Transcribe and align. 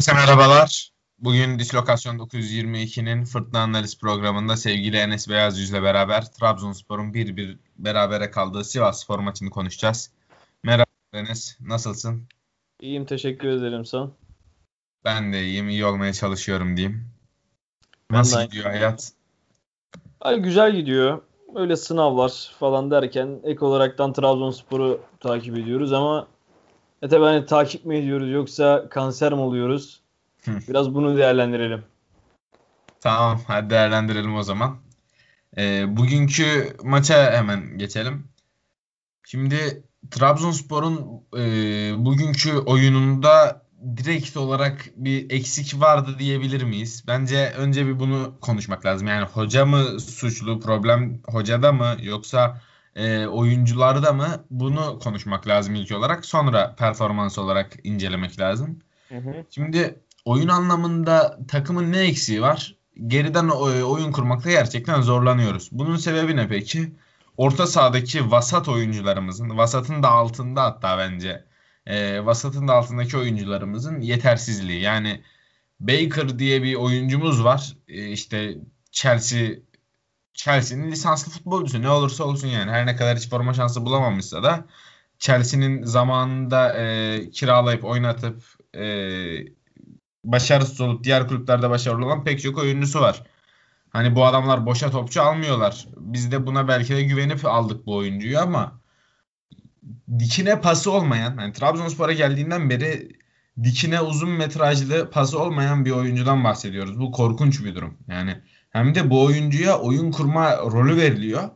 Herkese 0.00 0.12
merhabalar. 0.12 0.90
Bugün 1.18 1.58
Dislokasyon 1.58 2.18
922'nin 2.18 3.24
Fırtına 3.24 3.60
Analiz 3.60 3.98
programında 3.98 4.56
sevgili 4.56 4.96
Enes 4.96 5.28
Beyaz 5.28 5.58
Yüz'le 5.58 5.82
beraber 5.82 6.32
Trabzonspor'un 6.32 7.14
bir 7.14 7.36
bir 7.36 7.58
berabere 7.78 8.30
kaldığı 8.30 8.64
Sivas 8.64 9.02
Spor 9.02 9.18
maçını 9.18 9.50
konuşacağız. 9.50 10.10
Merhaba 10.62 10.86
Enes, 11.12 11.56
nasılsın? 11.60 12.22
İyiyim, 12.80 13.06
teşekkür 13.06 13.48
ederim 13.48 13.84
sen. 13.84 14.10
Ben 15.04 15.32
de 15.32 15.44
iyiyim, 15.44 15.68
iyi 15.68 15.84
olmaya 15.84 16.12
çalışıyorum 16.12 16.76
diyeyim. 16.76 17.08
Nasıl 18.10 18.42
gidiyor 18.42 18.64
hayat? 18.64 19.12
Ay, 20.20 20.38
güzel 20.38 20.76
gidiyor. 20.76 21.22
Öyle 21.54 21.76
sınavlar 21.76 22.52
falan 22.58 22.90
derken 22.90 23.40
ek 23.44 23.64
olaraktan 23.64 24.12
Trabzonspor'u 24.12 25.00
takip 25.20 25.58
ediyoruz 25.58 25.92
ama 25.92 26.26
e 27.02 27.08
tabi 27.08 27.24
hani 27.24 27.46
takip 27.46 27.84
mi 27.84 27.96
ediyoruz 27.96 28.30
yoksa 28.30 28.88
kanser 28.88 29.32
mi 29.32 29.40
oluyoruz? 29.40 30.00
Biraz 30.46 30.94
bunu 30.94 31.16
değerlendirelim. 31.16 31.84
Tamam 33.00 33.40
hadi 33.46 33.70
değerlendirelim 33.70 34.36
o 34.36 34.42
zaman. 34.42 34.76
Ee, 35.58 35.96
bugünkü 35.96 36.76
maça 36.82 37.32
hemen 37.32 37.78
geçelim. 37.78 38.28
Şimdi 39.24 39.82
Trabzonspor'un 40.10 41.22
e, 41.36 41.44
bugünkü 42.04 42.58
oyununda 42.58 43.62
direkt 43.96 44.36
olarak 44.36 44.86
bir 44.96 45.30
eksik 45.30 45.80
vardı 45.80 46.16
diyebilir 46.18 46.62
miyiz? 46.62 47.04
Bence 47.06 47.52
önce 47.56 47.86
bir 47.86 47.98
bunu 47.98 48.34
konuşmak 48.40 48.86
lazım. 48.86 49.08
Yani 49.08 49.26
hoca 49.26 49.66
mı 49.66 50.00
suçlu, 50.00 50.60
problem 50.60 51.20
hocada 51.28 51.72
mı 51.72 51.96
yoksa 52.02 52.60
e, 52.96 53.26
oyuncularda 53.26 54.12
mı 54.12 54.44
bunu 54.50 54.98
konuşmak 54.98 55.48
lazım 55.48 55.74
ilk 55.74 55.92
olarak. 55.92 56.26
Sonra 56.26 56.74
performans 56.74 57.38
olarak 57.38 57.72
incelemek 57.84 58.40
lazım. 58.40 58.78
Hı 59.08 59.16
hı. 59.16 59.44
Şimdi 59.50 60.00
oyun 60.24 60.48
anlamında 60.48 61.38
takımın 61.48 61.92
ne 61.92 61.98
eksiği 61.98 62.42
var? 62.42 62.76
Geriden 63.06 63.48
oyun 63.48 64.12
kurmakta 64.12 64.50
gerçekten 64.50 65.00
zorlanıyoruz. 65.00 65.68
Bunun 65.72 65.96
sebebi 65.96 66.36
ne 66.36 66.48
peki? 66.48 66.92
Orta 67.36 67.66
sahadaki 67.66 68.30
vasat 68.30 68.68
oyuncularımızın, 68.68 69.56
vasatın 69.56 70.02
da 70.02 70.10
altında 70.10 70.62
hatta 70.62 70.98
bence, 70.98 71.44
e, 71.86 72.26
vasatın 72.26 72.68
da 72.68 72.72
altındaki 72.72 73.16
oyuncularımızın 73.16 74.00
yetersizliği. 74.00 74.80
Yani 74.80 75.22
Baker 75.80 76.38
diye 76.38 76.62
bir 76.62 76.74
oyuncumuz 76.74 77.44
var. 77.44 77.76
E, 77.88 78.08
işte 78.08 78.54
Chelsea 78.90 79.48
Chelsea'nin 80.36 80.90
lisanslı 80.90 81.32
futbolcusu 81.32 81.82
ne 81.82 81.88
olursa 81.90 82.24
olsun 82.24 82.48
yani 82.48 82.70
her 82.70 82.86
ne 82.86 82.96
kadar 82.96 83.18
hiç 83.18 83.28
forma 83.28 83.54
şansı 83.54 83.84
bulamamışsa 83.84 84.42
da 84.42 84.66
Chelsea'nin 85.18 85.82
zamanında 85.82 86.74
e, 86.78 87.30
kiralayıp 87.30 87.84
oynatıp 87.84 88.42
e, 88.74 88.86
başarısız 90.24 90.80
olup 90.80 91.04
diğer 91.04 91.28
kulüplerde 91.28 91.70
başarılı 91.70 92.06
olan 92.06 92.24
pek 92.24 92.42
çok 92.42 92.58
oyuncusu 92.58 93.00
var. 93.00 93.22
Hani 93.90 94.14
bu 94.14 94.26
adamlar 94.26 94.66
boşa 94.66 94.90
topçu 94.90 95.22
almıyorlar. 95.22 95.86
Biz 95.96 96.32
de 96.32 96.46
buna 96.46 96.68
belki 96.68 96.96
de 96.96 97.02
güvenip 97.02 97.46
aldık 97.46 97.86
bu 97.86 97.96
oyuncuyu 97.96 98.38
ama 98.38 98.80
dikine 100.18 100.60
pası 100.60 100.90
olmayan, 100.90 101.38
yani 101.40 101.52
Trabzonspor'a 101.52 102.12
geldiğinden 102.12 102.70
beri 102.70 103.08
dikine 103.62 104.00
uzun 104.00 104.30
metrajlı 104.30 105.10
pası 105.10 105.38
olmayan 105.38 105.84
bir 105.84 105.90
oyuncudan 105.90 106.44
bahsediyoruz. 106.44 107.00
Bu 107.00 107.12
korkunç 107.12 107.64
bir 107.64 107.74
durum. 107.74 107.98
Yani 108.08 108.42
hem 108.76 108.94
de 108.94 109.10
bu 109.10 109.24
oyuncuya 109.24 109.78
oyun 109.78 110.10
kurma 110.10 110.56
rolü 110.56 110.96
veriliyor. 110.96 111.50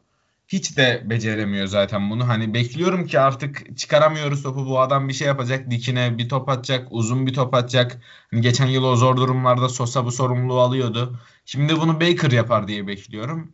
Hiç 0.48 0.76
de 0.76 1.02
beceremiyor 1.10 1.66
zaten 1.66 2.10
bunu. 2.10 2.28
Hani 2.28 2.54
bekliyorum 2.54 3.06
ki 3.06 3.20
artık 3.20 3.78
çıkaramıyoruz 3.78 4.42
topu. 4.42 4.66
Bu 4.66 4.80
adam 4.80 5.08
bir 5.08 5.12
şey 5.12 5.26
yapacak. 5.26 5.70
Dikine 5.70 6.18
bir 6.18 6.28
top 6.28 6.48
atacak. 6.48 6.88
Uzun 6.90 7.26
bir 7.26 7.34
top 7.34 7.54
atacak. 7.54 8.02
Hani 8.30 8.40
geçen 8.40 8.66
yıl 8.66 8.84
o 8.84 8.96
zor 8.96 9.16
durumlarda 9.16 9.68
Sosa 9.68 10.04
bu 10.04 10.12
sorumluluğu 10.12 10.60
alıyordu. 10.60 11.20
Şimdi 11.44 11.76
bunu 11.76 12.00
Baker 12.00 12.30
yapar 12.30 12.68
diye 12.68 12.86
bekliyorum. 12.86 13.52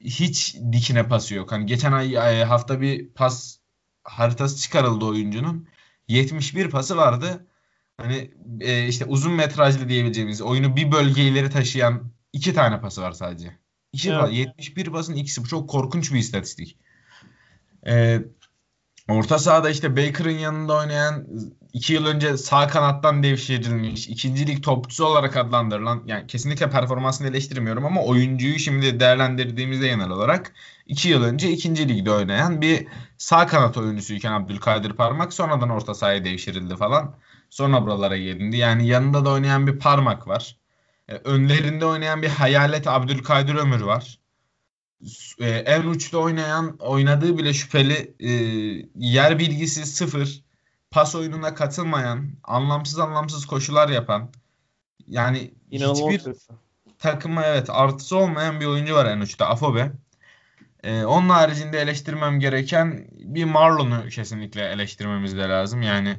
Hiç 0.00 0.56
dikine 0.72 1.08
pası 1.08 1.34
yok. 1.34 1.52
Hani 1.52 1.66
geçen 1.66 1.92
ay 1.92 2.44
hafta 2.44 2.80
bir 2.80 3.08
pas 3.08 3.58
haritası 4.04 4.58
çıkarıldı 4.62 5.04
oyuncunun. 5.04 5.68
71 6.08 6.70
pası 6.70 6.96
vardı. 6.96 7.46
Hani 7.96 8.30
e, 8.60 8.88
işte 8.88 9.04
uzun 9.04 9.32
metrajlı 9.32 9.88
diyebileceğimiz 9.88 10.42
oyunu 10.42 10.76
bir 10.76 10.92
bölge 10.92 11.22
ileri 11.22 11.50
taşıyan 11.50 12.12
iki 12.32 12.54
tane 12.54 12.80
pası 12.80 13.02
var 13.02 13.12
sadece. 13.12 13.56
İki 13.92 14.10
evet. 14.10 14.20
pas, 14.20 14.32
71 14.32 14.86
pasın 14.86 15.14
ikisi. 15.14 15.44
Bu 15.44 15.48
çok 15.48 15.70
korkunç 15.70 16.12
bir 16.12 16.18
istatistik. 16.18 16.76
Ee, 17.86 18.22
orta 19.08 19.38
sahada 19.38 19.70
işte 19.70 19.96
Baker'ın 19.96 20.38
yanında 20.38 20.76
oynayan 20.76 21.26
iki 21.72 21.92
yıl 21.92 22.06
önce 22.06 22.36
sağ 22.36 22.68
kanattan 22.68 23.22
devşirilmiş 23.22 24.08
ikinci 24.08 24.46
lig 24.46 24.62
topçusu 24.62 25.04
olarak 25.06 25.36
adlandırılan 25.36 26.02
yani 26.06 26.26
kesinlikle 26.26 26.70
performansını 26.70 27.28
eleştirmiyorum 27.28 27.84
ama 27.86 28.04
oyuncuyu 28.04 28.58
şimdi 28.58 29.00
değerlendirdiğimizde 29.00 29.88
genel 29.88 30.10
olarak 30.10 30.52
iki 30.86 31.08
yıl 31.08 31.22
önce 31.22 31.50
ikinci 31.50 31.88
ligde 31.88 32.10
oynayan 32.10 32.60
bir 32.60 32.86
sağ 33.18 33.46
kanat 33.46 33.76
oyuncusuyken 33.76 34.32
Abdülkadir 34.32 34.92
Parmak 34.92 35.32
sonradan 35.32 35.70
orta 35.70 35.94
sahaya 35.94 36.24
devşirildi 36.24 36.76
falan. 36.76 37.16
Sonra 37.50 37.82
buralara 37.82 38.16
gelindi. 38.16 38.56
Yani 38.56 38.86
yanında 38.86 39.24
da 39.24 39.30
oynayan 39.30 39.66
bir 39.66 39.78
parmak 39.78 40.28
var. 40.28 40.61
E, 41.12 41.20
önlerinde 41.24 41.86
oynayan 41.86 42.22
bir 42.22 42.28
hayalet 42.28 42.86
Abdülkadir 42.86 43.54
Ömür 43.54 43.80
var. 43.80 44.18
E, 45.38 45.50
en 45.50 45.82
uçta 45.82 46.18
oynayan 46.18 46.76
oynadığı 46.78 47.38
bile 47.38 47.54
şüpheli 47.54 48.14
e, 48.20 48.30
yer 48.94 49.38
bilgisi 49.38 49.86
sıfır. 49.86 50.42
Pas 50.90 51.14
oyununa 51.14 51.54
katılmayan, 51.54 52.30
anlamsız 52.44 52.98
anlamsız 52.98 53.46
koşular 53.46 53.88
yapan 53.88 54.30
yani 55.06 55.54
İnanılmaz 55.70 56.12
hiçbir 56.12 56.34
takıma 56.98 57.46
evet 57.46 57.70
artısı 57.70 58.16
olmayan 58.16 58.60
bir 58.60 58.66
oyuncu 58.66 58.94
var 58.94 59.06
en 59.06 59.20
uçta 59.20 59.46
Afobe. 59.46 59.92
Ee, 60.82 61.04
onun 61.04 61.28
haricinde 61.28 61.80
eleştirmem 61.80 62.40
gereken 62.40 63.08
bir 63.12 63.44
Marlon'u 63.44 64.08
kesinlikle 64.08 64.62
eleştirmemiz 64.62 65.36
de 65.36 65.40
lazım. 65.40 65.82
Yani 65.82 66.16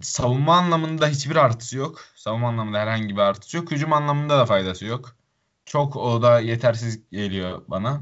savunma 0.00 0.56
anlamında 0.56 1.08
hiçbir 1.08 1.36
artısı 1.36 1.76
yok. 1.76 2.04
Savunma 2.14 2.48
anlamında 2.48 2.78
herhangi 2.78 3.16
bir 3.16 3.20
artısı 3.20 3.56
yok. 3.56 3.70
Hücum 3.70 3.92
anlamında 3.92 4.38
da 4.38 4.46
faydası 4.46 4.84
yok. 4.84 5.16
Çok 5.64 5.96
o 5.96 6.22
da 6.22 6.40
yetersiz 6.40 7.10
geliyor 7.10 7.62
bana. 7.68 8.00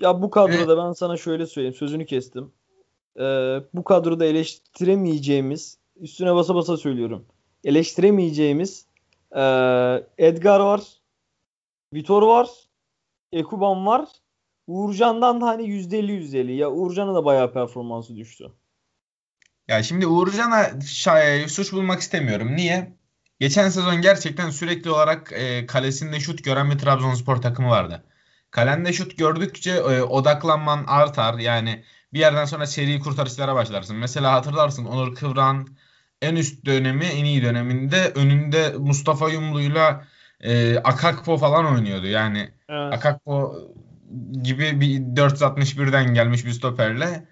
Ya 0.00 0.22
bu 0.22 0.30
kadroda 0.30 0.76
Ve... 0.76 0.82
ben 0.82 0.92
sana 0.92 1.16
şöyle 1.16 1.46
söyleyeyim. 1.46 1.74
Sözünü 1.74 2.06
kestim. 2.06 2.52
Ee, 3.16 3.60
bu 3.74 3.84
kadroda 3.84 4.24
eleştiremeyeceğimiz 4.24 5.78
üstüne 5.96 6.34
basa 6.34 6.54
basa 6.54 6.76
söylüyorum. 6.76 7.26
Eleştiremeyeceğimiz 7.64 8.86
e, 9.36 9.42
Edgar 10.18 10.60
var. 10.60 10.80
Vitor 11.94 12.22
var. 12.22 12.48
Ekuban 13.32 13.86
var. 13.86 14.08
Uğurcan'dan 14.66 15.40
da 15.40 15.46
hani 15.46 15.62
%50 15.62 16.12
%50. 16.12 16.52
Ya 16.52 16.70
Uğurcan'a 16.70 17.14
da 17.14 17.24
bayağı 17.24 17.52
performansı 17.52 18.16
düştü. 18.16 18.52
Ya 19.68 19.82
şimdi 19.82 20.06
Uğurcan'a 20.06 20.70
suç 21.48 21.72
bulmak 21.72 22.00
istemiyorum. 22.00 22.56
Niye? 22.56 22.96
Geçen 23.40 23.68
sezon 23.68 24.00
gerçekten 24.00 24.50
sürekli 24.50 24.90
olarak 24.90 25.32
e, 25.32 25.66
kalesinde 25.66 26.20
şut 26.20 26.44
gören 26.44 26.70
bir 26.70 26.78
Trabzonspor 26.78 27.36
takımı 27.36 27.68
vardı. 27.70 28.04
Kalende 28.50 28.92
şut 28.92 29.18
gördükçe 29.18 29.70
e, 29.70 30.02
odaklanman 30.02 30.84
artar. 30.86 31.38
Yani 31.38 31.84
bir 32.12 32.18
yerden 32.18 32.44
sonra 32.44 32.66
seri 32.66 33.00
kurtarışlara 33.00 33.54
başlarsın. 33.54 33.96
Mesela 33.96 34.32
hatırlarsın 34.32 34.84
Onur 34.84 35.14
Kıvran 35.14 35.68
en 36.22 36.36
üst 36.36 36.64
dönemi, 36.66 37.04
en 37.04 37.24
iyi 37.24 37.42
döneminde 37.42 38.12
önünde 38.14 38.74
Mustafa 38.78 39.28
Yumlu'yla 39.28 40.04
e, 40.40 40.78
Akakpo 40.78 41.38
falan 41.38 41.66
oynuyordu. 41.66 42.06
Yani 42.06 42.50
evet. 42.68 42.92
Akakpo 42.92 43.56
gibi 44.42 44.80
bir 44.80 45.00
461'den 45.00 46.14
gelmiş 46.14 46.44
bir 46.44 46.50
stoperle 46.52 47.26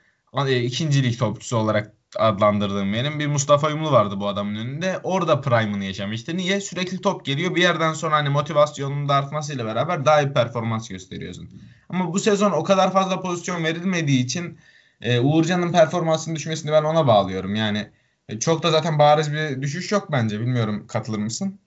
e, 0.49 0.61
ikinci 0.61 1.03
lig 1.03 1.19
topçusu 1.19 1.57
olarak 1.57 1.93
adlandırdığım 2.19 2.93
benim 2.93 3.19
bir 3.19 3.27
Mustafa 3.27 3.71
Yumlu 3.71 3.93
vardı 3.93 4.21
bu 4.21 4.29
adamın 4.29 4.55
önünde. 4.55 5.01
Orada 5.03 5.41
prime'ını 5.41 5.85
yaşamıştı. 5.85 6.37
Niye? 6.37 6.61
Sürekli 6.61 7.01
top 7.01 7.25
geliyor. 7.25 7.55
Bir 7.55 7.63
yerden 7.63 7.93
sonra 7.93 8.17
hani 8.17 8.29
motivasyonun 8.29 9.09
da 9.09 9.15
artmasıyla 9.15 9.65
beraber 9.67 10.05
daha 10.05 10.23
iyi 10.23 10.33
performans 10.33 10.89
gösteriyorsun. 10.89 11.51
Ama 11.89 12.13
bu 12.13 12.19
sezon 12.19 12.51
o 12.51 12.65
kadar 12.65 12.93
fazla 12.93 13.21
pozisyon 13.21 13.65
verilmediği 13.65 14.25
için 14.25 14.59
e, 15.01 15.21
Uğurcan'ın 15.21 15.73
performansının 15.73 16.37
düşmesini 16.37 16.73
ben 16.73 16.85
ona 16.85 17.07
bağlıyorum. 17.07 17.55
Yani 17.55 17.91
e, 18.29 18.39
çok 18.39 18.63
da 18.63 18.71
zaten 18.71 18.99
bariz 18.99 19.33
bir 19.33 19.63
düşüş 19.63 19.93
yok 19.93 20.09
bence. 20.13 20.41
Bilmiyorum 20.41 20.87
katılır 20.89 21.19
mısın? 21.19 21.59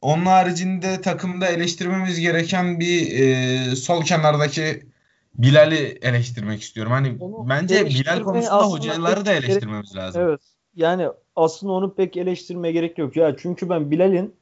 Onun 0.00 0.26
haricinde 0.26 1.00
takımda 1.00 1.48
eleştirmemiz 1.48 2.20
gereken 2.20 2.80
bir 2.80 3.18
e, 3.18 3.76
sol 3.76 4.04
kenardaki 4.04 4.86
Bilal'i 5.34 5.98
eleştirmek 6.02 6.62
istiyorum. 6.62 6.92
Hani 6.92 7.16
onu 7.20 7.48
bence 7.48 7.86
Bilal 7.86 8.22
konusunda 8.22 8.62
hocaları 8.62 9.26
da 9.26 9.32
eleştirmemiz 9.32 9.92
gerek, 9.92 10.04
lazım. 10.04 10.22
Evet. 10.22 10.40
Yani 10.76 11.08
aslında 11.36 11.72
onu 11.72 11.94
pek 11.94 12.16
eleştirmeye 12.16 12.72
gerek 12.72 12.98
yok 12.98 13.16
ya. 13.16 13.36
Çünkü 13.36 13.68
ben 13.68 13.90
Bilal'in 13.90 14.34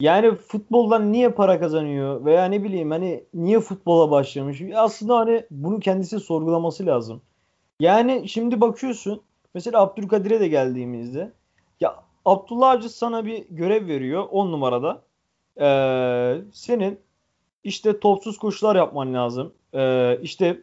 yani 0.00 0.34
futboldan 0.34 1.12
niye 1.12 1.28
para 1.28 1.60
kazanıyor 1.60 2.24
veya 2.24 2.44
ne 2.44 2.64
bileyim 2.64 2.90
hani 2.90 3.24
niye 3.34 3.60
futbola 3.60 4.10
başlamış? 4.10 4.62
Aslında 4.74 5.18
hani 5.18 5.44
bunu 5.50 5.80
kendisi 5.80 6.20
sorgulaması 6.20 6.86
lazım. 6.86 7.22
Yani 7.80 8.28
şimdi 8.28 8.60
bakıyorsun 8.60 9.22
mesela 9.54 9.80
Abdülkadir'e 9.80 10.40
de 10.40 10.48
geldiğimizde 10.48 11.32
ya 11.80 11.96
Abdullah 12.24 12.70
Avcı 12.70 12.88
sana 12.88 13.26
bir 13.26 13.44
görev 13.50 13.86
veriyor 13.86 14.26
10 14.30 14.52
numarada. 14.52 15.02
Ee, 15.60 16.40
senin 16.52 17.00
işte 17.64 18.00
topsuz 18.00 18.38
koşular 18.38 18.76
yapman 18.76 19.14
lazım. 19.14 19.52
Ee, 19.74 20.18
işte 20.22 20.60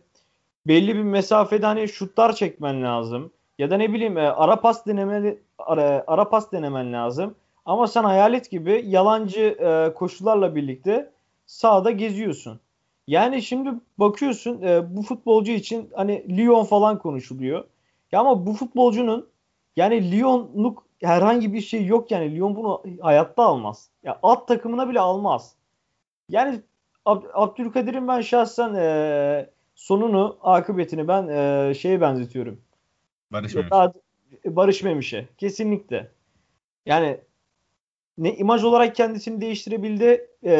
belli 0.68 0.96
bir 0.96 1.04
mesafede 1.04 1.66
hani 1.66 1.88
şutlar 1.88 2.36
çekmen 2.36 2.84
lazım. 2.84 3.32
Ya 3.60 3.70
da 3.72 3.78
ne 3.78 3.94
bileyim 3.94 4.18
e, 4.18 4.22
ara 4.22 4.62
pas 4.62 4.86
denemeli 4.86 5.40
ara, 5.60 6.04
ara 6.08 6.30
pas 6.30 6.52
denemen 6.52 6.94
lazım. 6.94 7.36
Ama 7.66 7.88
sen 7.88 8.04
hayalet 8.04 8.52
gibi 8.52 8.84
yalancı 8.88 9.42
e, 9.42 9.94
koşularla 9.94 10.56
birlikte 10.56 11.12
sahada 11.46 11.92
geziyorsun. 11.92 12.60
Yani 13.08 13.42
şimdi 13.42 13.70
bakıyorsun 13.98 14.62
e, 14.62 14.96
bu 14.96 15.02
futbolcu 15.02 15.52
için 15.52 15.90
hani 15.96 16.38
Lyon 16.38 16.64
falan 16.64 17.00
konuşuluyor. 17.00 17.64
Ya 18.12 18.20
ama 18.20 18.46
bu 18.46 18.54
futbolcunun 18.54 19.30
yani 19.76 20.12
Lyon'luk 20.12 20.86
herhangi 21.02 21.54
bir 21.54 21.62
şey 21.62 21.86
yok 21.86 22.12
yani 22.12 22.36
Lyon 22.36 22.56
bunu 22.56 22.84
hayatta 23.02 23.44
almaz. 23.44 23.90
Ya 24.04 24.20
alt 24.24 24.48
takımına 24.48 24.90
bile 24.90 25.00
almaz. 25.00 25.56
Yani 26.30 26.62
Ab- 27.08 27.32
Abdülkadir'in 27.34 28.08
ben 28.08 28.22
şahsen 28.22 28.74
e, 28.74 29.50
sonunu, 29.76 30.38
akıbetini 30.42 31.08
ben 31.08 31.28
e, 31.28 31.74
şeye 31.74 32.02
benzetiyorum. 32.02 32.62
Barış 33.32 33.56
Memiş. 33.56 33.72
Daha, 33.72 33.94
Barış 34.46 34.84
Memiş'e. 34.84 35.28
Kesinlikle. 35.38 36.12
Yani 36.86 37.18
ne 38.18 38.36
imaj 38.36 38.64
olarak 38.64 38.96
kendisini 38.96 39.42
değiştirebildi. 39.42 40.28
E, 40.46 40.54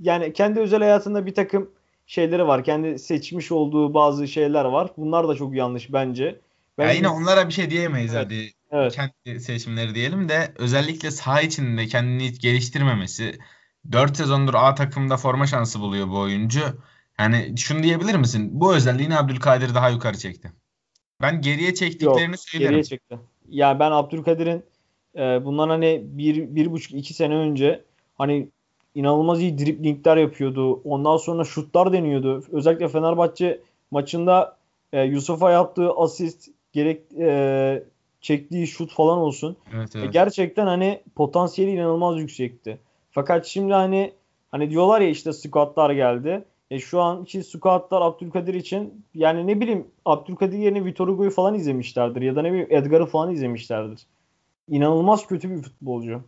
yani 0.00 0.32
kendi 0.32 0.60
özel 0.60 0.80
hayatında 0.80 1.26
bir 1.26 1.34
takım 1.34 1.70
şeyleri 2.06 2.46
var. 2.46 2.64
Kendi 2.64 2.98
seçmiş 2.98 3.52
olduğu 3.52 3.94
bazı 3.94 4.28
şeyler 4.28 4.64
var. 4.64 4.90
Bunlar 4.96 5.28
da 5.28 5.34
çok 5.34 5.54
yanlış 5.54 5.92
bence. 5.92 6.40
Ya 6.78 6.92
yine 6.92 7.08
onlara 7.08 7.48
bir 7.48 7.52
şey 7.52 7.70
diyemeyiz 7.70 8.14
Evet. 8.14 8.24
hadi. 8.24 8.50
Evet. 8.70 8.92
Kendi 8.92 9.40
seçimleri 9.40 9.94
diyelim 9.94 10.28
de 10.28 10.52
özellikle 10.58 11.10
saha 11.10 11.40
içinde 11.40 11.86
kendini 11.86 12.28
hiç 12.28 12.40
geliştirmemesi. 12.40 13.38
4 13.92 14.16
sezondur 14.16 14.54
A 14.54 14.74
takımda 14.74 15.16
forma 15.16 15.46
şansı 15.46 15.80
buluyor 15.80 16.08
bu 16.08 16.18
oyuncu. 16.20 16.60
Yani 17.18 17.54
şunu 17.56 17.82
diyebilir 17.82 18.14
misin? 18.14 18.50
Bu 18.52 18.74
özelliğini 18.74 19.18
Abdülkadir 19.18 19.74
daha 19.74 19.88
yukarı 19.88 20.18
çekti. 20.18 20.52
Ben 21.22 21.40
geriye 21.40 21.68
Yok, 21.68 21.76
çektiklerini 21.76 22.36
söylerim. 22.36 22.70
geriye 22.70 22.84
çekti. 22.84 23.18
Ya 23.48 23.80
ben 23.80 23.90
Abdülkadir'in 23.90 24.62
e, 25.16 25.44
bundan 25.44 25.68
hani 25.68 26.02
bir, 26.04 26.54
bir 26.54 26.72
buçuk 26.72 26.92
iki 26.94 27.14
sene 27.14 27.34
önce 27.34 27.84
hani 28.18 28.48
inanılmaz 28.94 29.40
iyi 29.40 29.58
driblingler 29.58 30.16
yapıyordu. 30.16 30.72
Ondan 30.84 31.16
sonra 31.16 31.44
şutlar 31.44 31.92
deniyordu. 31.92 32.44
Özellikle 32.52 32.88
Fenerbahçe 32.88 33.60
maçında 33.90 34.56
e, 34.92 35.02
Yusuf'a 35.02 35.50
yaptığı 35.50 35.92
asist 35.92 36.48
gerek 36.72 37.02
e, 37.18 37.82
çektiği 38.20 38.66
şut 38.66 38.92
falan 38.92 39.18
olsun. 39.18 39.56
Evet, 39.76 39.96
E, 39.96 39.98
evet. 39.98 40.12
Gerçekten 40.12 40.66
hani 40.66 41.02
potansiyeli 41.16 41.72
inanılmaz 41.72 42.18
yüksekti. 42.20 42.78
Fakat 43.12 43.46
şimdi 43.46 43.72
hani 43.72 44.12
hani 44.50 44.70
diyorlar 44.70 45.00
ya 45.00 45.08
işte 45.08 45.32
squatlar 45.32 45.90
geldi. 45.90 46.44
E 46.70 46.78
şu 46.78 47.00
anki 47.00 47.44
squatlar 47.44 48.02
Abdülkadir 48.02 48.54
için 48.54 49.04
yani 49.14 49.46
ne 49.46 49.60
bileyim 49.60 49.86
Abdülkadir 50.04 50.58
yerine 50.58 50.84
Vitor 50.84 51.08
Hugo'yu 51.08 51.30
falan 51.30 51.54
izlemişlerdir 51.54 52.22
ya 52.22 52.36
da 52.36 52.42
ne 52.42 52.52
bileyim 52.52 52.68
Edgar'ı 52.70 53.06
falan 53.06 53.32
izlemişlerdir. 53.34 54.06
İnanılmaz 54.68 55.26
kötü 55.26 55.50
bir 55.50 55.62
futbolcu. 55.62 56.22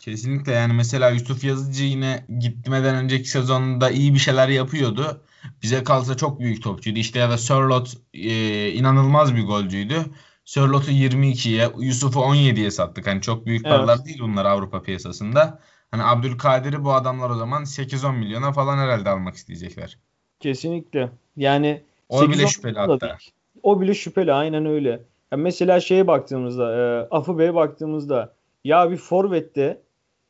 Kesinlikle 0.00 0.52
yani 0.52 0.72
mesela 0.72 1.10
Yusuf 1.10 1.44
Yazıcı 1.44 1.84
yine 1.84 2.24
gitmeden 2.38 2.94
önceki 2.94 3.30
sezonda 3.30 3.90
iyi 3.90 4.14
bir 4.14 4.18
şeyler 4.18 4.48
yapıyordu. 4.48 5.20
Bize 5.62 5.84
kalsa 5.84 6.16
çok 6.16 6.40
büyük 6.40 6.62
topçuydu. 6.62 6.98
İşte 6.98 7.18
ya 7.18 7.30
da 7.30 7.38
Sörloth 7.38 7.90
e, 8.14 8.72
inanılmaz 8.72 9.34
bir 9.34 9.46
golcüydü. 9.46 9.96
Sörloth'u 10.44 10.90
22'ye, 10.90 11.70
Yusuf'u 11.78 12.20
17'ye 12.20 12.70
sattık. 12.70 13.06
Hani 13.06 13.22
çok 13.22 13.46
büyük 13.46 13.66
Evet. 13.66 13.76
paralar 13.76 14.04
değil 14.04 14.18
bunlar 14.20 14.44
Avrupa 14.44 14.82
piyasasında. 14.82 15.60
Hani 15.90 16.02
Abdülkadir'i 16.02 16.84
bu 16.84 16.92
adamlar 16.92 17.30
o 17.30 17.34
zaman 17.34 17.62
8-10 17.62 18.16
milyona 18.16 18.52
falan 18.52 18.78
herhalde 18.78 19.10
almak 19.10 19.34
isteyecekler. 19.34 19.98
Kesinlikle. 20.40 21.10
Yani 21.36 21.82
O 22.08 22.22
8-10 22.22 22.32
bile 22.32 22.46
şüpheli 22.46 22.74
da 22.74 22.80
hatta. 22.82 23.00
değil. 23.00 23.30
O 23.62 23.80
bile 23.80 23.94
şüpheli 23.94 24.32
aynen 24.32 24.66
öyle. 24.66 24.90
Ya 25.32 25.38
mesela 25.38 25.80
şeye 25.80 26.06
baktığımızda, 26.06 26.76
e, 26.76 27.08
Afı 27.10 27.38
Bey'e 27.38 27.54
baktığımızda 27.54 28.32
ya 28.64 28.90
bir 28.90 28.96
forvette 28.96 29.82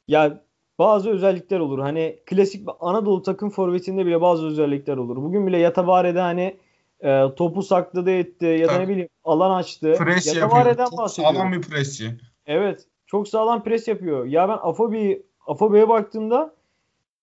ya 0.08 0.40
bazı 0.78 1.10
özellikler 1.10 1.58
olur. 1.60 1.78
Hani 1.78 2.18
klasik 2.26 2.68
Anadolu 2.80 3.22
takım 3.22 3.50
forvetinde 3.50 4.06
bile 4.06 4.20
bazı 4.20 4.46
özellikler 4.46 4.96
olur. 4.96 5.16
Bugün 5.16 5.46
bile 5.46 5.58
Yatabare'de 5.58 6.20
hani 6.20 6.56
e, 7.00 7.24
topu 7.36 7.62
sakladı 7.62 8.10
etti 8.10 8.46
ya 8.46 8.68
da 8.68 8.72
Tabii. 8.72 8.82
ne 8.84 8.88
bileyim 8.88 9.08
alan 9.24 9.50
açtı. 9.58 9.94
Pres 9.98 10.26
yapıyor. 10.26 10.46
Yatabare'den 10.46 10.84
Çok 10.90 10.98
bahsediyorum. 10.98 11.36
sağlam 11.36 11.52
bir 11.52 11.62
presçi. 11.62 12.10
Evet. 12.46 12.84
Çok 13.06 13.28
sağlam 13.28 13.62
pres 13.64 13.88
yapıyor. 13.88 14.24
Ya 14.26 14.48
ben 14.48 14.58
Afobe'yi 14.62 15.22
Afobe'ye 15.48 15.88
baktığımda 15.88 16.54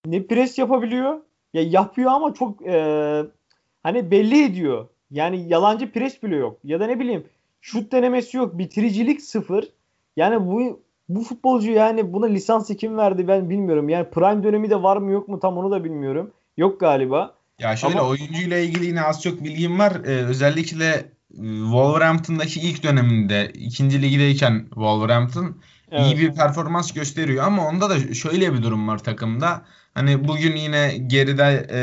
ne 0.06 0.22
pres 0.26 0.58
yapabiliyor? 0.58 1.20
Ya 1.54 1.62
yapıyor 1.62 2.10
ama 2.10 2.34
çok 2.34 2.66
e, 2.66 3.22
hani 3.82 4.10
belli 4.10 4.44
ediyor. 4.44 4.88
Yani 5.10 5.48
yalancı 5.48 5.92
pres 5.92 6.22
bile 6.22 6.36
yok. 6.36 6.58
Ya 6.64 6.80
da 6.80 6.86
ne 6.86 7.00
bileyim 7.00 7.24
şut 7.60 7.92
denemesi 7.92 8.36
yok. 8.36 8.58
Bitiricilik 8.58 9.22
sıfır. 9.22 9.68
Yani 10.16 10.46
bu 10.46 10.80
bu 11.08 11.22
futbolcu 11.22 11.70
yani 11.70 12.12
buna 12.12 12.26
lisansı 12.26 12.76
kim 12.76 12.96
verdi 12.96 13.28
ben 13.28 13.50
bilmiyorum. 13.50 13.88
Yani 13.88 14.10
prime 14.10 14.42
dönemi 14.42 14.70
de 14.70 14.82
var 14.82 14.96
mı 14.96 15.10
yok 15.12 15.28
mu 15.28 15.40
tam 15.40 15.58
onu 15.58 15.70
da 15.70 15.84
bilmiyorum. 15.84 16.30
Yok 16.56 16.80
galiba. 16.80 17.34
Ya 17.58 17.76
şöyle 17.76 17.98
Ama- 17.98 18.08
oyuncuyla 18.08 18.58
ilgili 18.58 18.86
yine 18.86 19.02
az 19.02 19.22
çok 19.22 19.44
bilgim 19.44 19.78
var. 19.78 19.92
Ee, 20.04 20.24
özellikle 20.24 20.86
e, 20.86 21.04
Wolverhampton'daki 21.62 22.60
ilk 22.60 22.82
döneminde 22.82 23.50
ikinci 23.54 24.02
ligdeyken 24.02 24.64
Wolverhampton 24.64 25.56
iyi 25.92 26.14
Evet. 26.14 26.18
bir 26.18 26.34
performans 26.34 26.92
gösteriyor 26.92 27.44
ama 27.44 27.68
onda 27.68 27.90
da 27.90 28.14
şöyle 28.14 28.54
bir 28.54 28.62
durum 28.62 28.88
var 28.88 28.98
takımda. 28.98 29.62
Hani 29.94 30.28
bugün 30.28 30.56
yine 30.56 30.96
geride 31.06 31.66
e, 31.70 31.80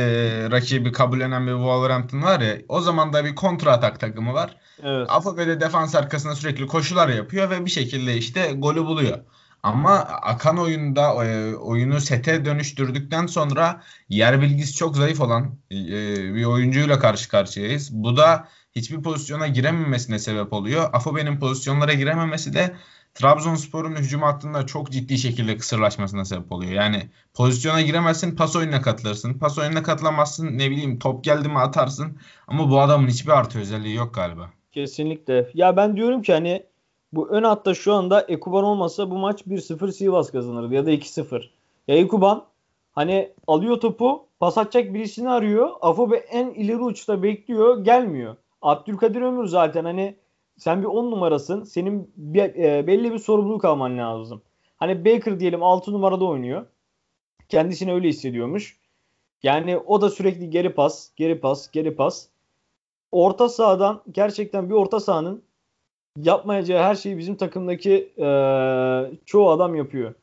rakibi 0.52 0.92
kabullenen 0.92 1.48
bir 1.48 1.52
Wolverhampton 1.52 2.22
var 2.22 2.40
ya 2.42 2.58
o 2.70 2.82
zaman 2.82 3.14
da 3.14 3.26
bir 3.26 3.36
kontra 3.36 3.72
atak 3.72 4.00
takımı 4.00 4.34
var. 4.34 4.58
Evet. 4.84 5.08
Afobe'de 5.10 5.62
defans 5.62 5.96
arkasında 5.96 6.36
sürekli 6.36 6.68
koşular 6.68 7.10
yapıyor 7.10 7.50
ve 7.50 7.66
bir 7.66 7.72
şekilde 7.72 8.18
işte 8.18 8.52
golü 8.58 8.86
buluyor. 8.86 9.20
Ama 9.64 10.00
akan 10.00 10.58
oyunda 10.58 11.26
e, 11.26 11.56
oyunu 11.56 12.02
sete 12.02 12.46
dönüştürdükten 12.46 13.26
sonra 13.28 13.84
yer 14.10 14.42
bilgisi 14.42 14.74
çok 14.76 14.96
zayıf 14.96 15.22
olan 15.22 15.60
e, 15.72 15.78
bir 16.36 16.46
oyuncuyla 16.46 17.00
karşı 17.00 17.30
karşıyayız. 17.30 17.90
Bu 17.94 18.18
da 18.18 18.48
hiçbir 18.75 19.02
pozisyona 19.02 19.48
girememesine 19.48 20.20
sebep 20.20 20.54
oluyor. 20.54 20.90
Afobe'nin 20.94 21.40
pozisyonlara 21.40 21.94
girememesi 21.94 22.54
de 22.54 22.75
Trabzonspor'un 23.14 23.96
hücum 23.96 24.22
hattında 24.22 24.66
çok 24.66 24.92
ciddi 24.92 25.18
şekilde 25.18 25.58
kısırlaşmasına 25.58 26.25
sebep 26.25 26.51
oluyor. 26.51 26.72
Yani 26.72 27.10
pozisyona 27.34 27.82
giremezsin, 27.82 28.36
pas 28.36 28.56
oyununa 28.56 28.82
katılırsın. 28.82 29.34
Pas 29.34 29.58
oyununa 29.58 29.84
katılamazsın, 29.84 30.58
ne 30.58 30.72
bileyim 30.72 31.00
top 31.00 31.24
geldi 31.24 31.50
mi 31.50 31.60
atarsın. 31.60 32.18
Ama 32.48 32.70
bu 32.72 32.82
adamın 32.82 33.08
hiçbir 33.08 33.32
artı 33.32 33.60
özelliği 33.60 33.96
yok 33.96 34.13
galiba. 34.13 34.50
Kesinlikle. 34.72 35.50
Ya 35.53 35.77
ben 35.77 35.98
diyorum 35.98 36.22
ki 36.22 36.34
hani 36.34 36.63
bu 37.13 37.30
ön 37.30 37.44
hatta 37.44 37.74
şu 37.74 37.94
anda 37.94 38.22
Ekuban 38.22 38.63
olmasa 38.63 39.12
bu 39.12 39.18
maç 39.18 39.42
1-0 39.42 39.92
Sivas 39.92 40.32
kazanırdı 40.32 40.74
ya 40.74 40.86
da 40.86 40.92
2-0. 40.92 41.44
Ya 41.88 41.96
Ekuban 41.96 42.46
hani 42.92 43.32
alıyor 43.48 43.80
topu 43.80 44.27
pas 44.39 44.58
atacak 44.58 44.94
birisini 44.94 45.30
arıyor. 45.30 45.70
Afobe 45.82 46.18
en 46.18 46.50
ileri 46.50 46.77
uçta 46.77 47.24
bekliyor 47.24 47.84
gelmiyor. 47.84 48.36
Abdülkadir 48.63 49.22
Ömür 49.22 49.46
zaten 49.46 49.86
hani 49.86 50.15
sen 50.58 50.82
bir 50.82 50.88
10 50.88 51.12
numarasın. 51.12 51.63
Senin 51.63 52.12
bir, 52.17 52.55
e, 52.55 52.88
belli 52.88 53.13
bir 53.13 53.20
sorumluluk 53.20 53.65
alman 53.65 53.98
lazım. 53.98 54.41
Hani 54.77 55.05
Baker 55.05 55.39
diyelim 55.39 55.63
6 55.63 55.93
numarada 55.93 56.25
oynuyor. 56.25 56.65
Kendisini 57.50 57.93
öyle 57.93 58.08
hissediyormuş. 58.08 58.77
Yani 59.43 59.77
o 59.77 60.01
da 60.01 60.10
sürekli 60.10 60.50
geri 60.50 60.74
pas, 60.74 61.10
geri 61.15 61.39
pas, 61.39 61.72
geri 61.72 61.96
pas 61.96 62.27
orta 63.12 63.50
sahadan 63.50 64.01
gerçekten 64.12 64.70
bir 64.70 64.75
orta 64.75 65.00
sahanın 65.00 65.43
yapmayacağı 66.17 66.84
her 66.84 66.96
şeyi 66.96 67.17
bizim 67.17 67.36
takımdaki 67.36 68.13
e, 68.17 68.27
çoğu 69.25 69.50
adam 69.50 69.75
yapıyor. 69.75 70.13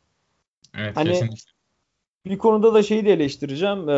Evet 0.78 0.96
Hani- 0.96 1.08
kesinlikle. 1.08 1.50
Bir 2.26 2.38
konuda 2.38 2.74
da 2.74 2.82
şeyi 2.82 3.04
de 3.04 3.12
eleştireceğim. 3.12 3.88
E, 3.88 3.94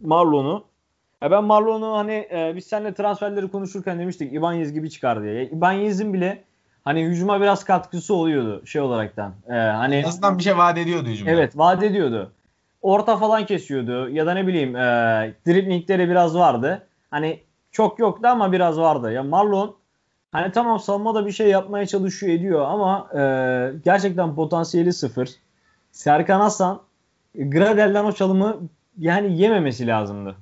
Marlon'u. 0.00 0.69
Ya 1.22 1.30
ben 1.30 1.44
Marlon'u 1.44 1.98
hani 1.98 2.28
e, 2.32 2.52
biz 2.56 2.66
seninle 2.66 2.94
transferleri 2.94 3.48
konuşurken 3.48 3.98
demiştik 3.98 4.32
Ibanez 4.32 4.72
gibi 4.72 4.90
çıkar 4.90 5.22
diye. 5.22 5.44
Ibanez'in 5.44 6.12
bile 6.14 6.44
hani 6.84 7.04
hücuma 7.04 7.40
biraz 7.40 7.64
katkısı 7.64 8.14
oluyordu 8.14 8.66
şey 8.66 8.80
olaraktan. 8.80 9.32
E, 9.48 9.52
hani 9.52 10.04
azından 10.06 10.38
bir 10.38 10.42
şey 10.42 10.56
vaat 10.56 10.78
ediyordu 10.78 11.08
hücumda. 11.08 11.30
Evet 11.30 11.58
vaat 11.58 11.82
ediyordu. 11.82 12.32
Orta 12.82 13.16
falan 13.16 13.46
kesiyordu 13.46 14.08
ya 14.08 14.26
da 14.26 14.34
ne 14.34 14.46
bileyim 14.46 14.76
e, 14.76 14.80
driblingleri 15.46 16.08
biraz 16.08 16.36
vardı. 16.36 16.86
Hani 17.10 17.40
çok 17.72 17.98
yoktu 17.98 18.28
ama 18.28 18.52
biraz 18.52 18.78
vardı. 18.78 19.12
Ya 19.12 19.22
Marlon 19.22 19.76
hani 20.32 20.52
tamam 20.52 20.80
savunmada 20.80 21.26
bir 21.26 21.32
şey 21.32 21.48
yapmaya 21.48 21.86
çalışıyor 21.86 22.32
ediyor 22.32 22.60
ama 22.60 23.08
e, 23.14 23.22
gerçekten 23.84 24.34
potansiyeli 24.34 24.92
sıfır. 24.92 25.30
Serkan 25.92 26.40
Hasan 26.40 26.80
Gradel'den 27.34 28.04
o 28.04 28.12
çalımı 28.12 28.56
yani 28.98 29.38
yememesi 29.40 29.86
lazımdı. 29.86 30.36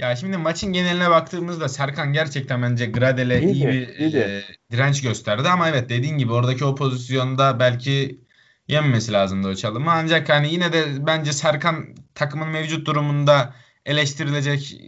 Ya 0.00 0.16
şimdi 0.16 0.36
maçın 0.36 0.72
geneline 0.72 1.10
baktığımızda 1.10 1.68
Serkan 1.68 2.12
gerçekten 2.12 2.62
bence 2.62 2.86
Gradel'e 2.86 3.42
iyi, 3.42 3.52
iyi 3.54 3.66
bir 3.66 4.14
e, 4.14 4.42
direnç 4.70 5.02
gösterdi 5.02 5.48
ama 5.48 5.68
evet 5.68 5.88
dediğin 5.88 6.18
gibi 6.18 6.32
oradaki 6.32 6.64
o 6.64 6.74
pozisyonda 6.74 7.60
belki 7.60 8.20
yenmemesi 8.68 9.12
lazımdı 9.12 9.48
o 9.48 9.54
çalımı. 9.54 9.90
Ancak 9.90 10.28
hani 10.28 10.52
yine 10.52 10.72
de 10.72 11.06
bence 11.06 11.32
Serkan 11.32 11.84
takımın 12.14 12.48
mevcut 12.48 12.86
durumunda 12.86 13.54
eleştirilecek 13.86 14.80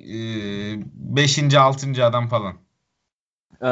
5. 0.94 1.38
E, 1.38 1.58
6. 1.58 2.04
adam 2.04 2.28
falan. 2.28 2.54
Ee, 3.62 3.68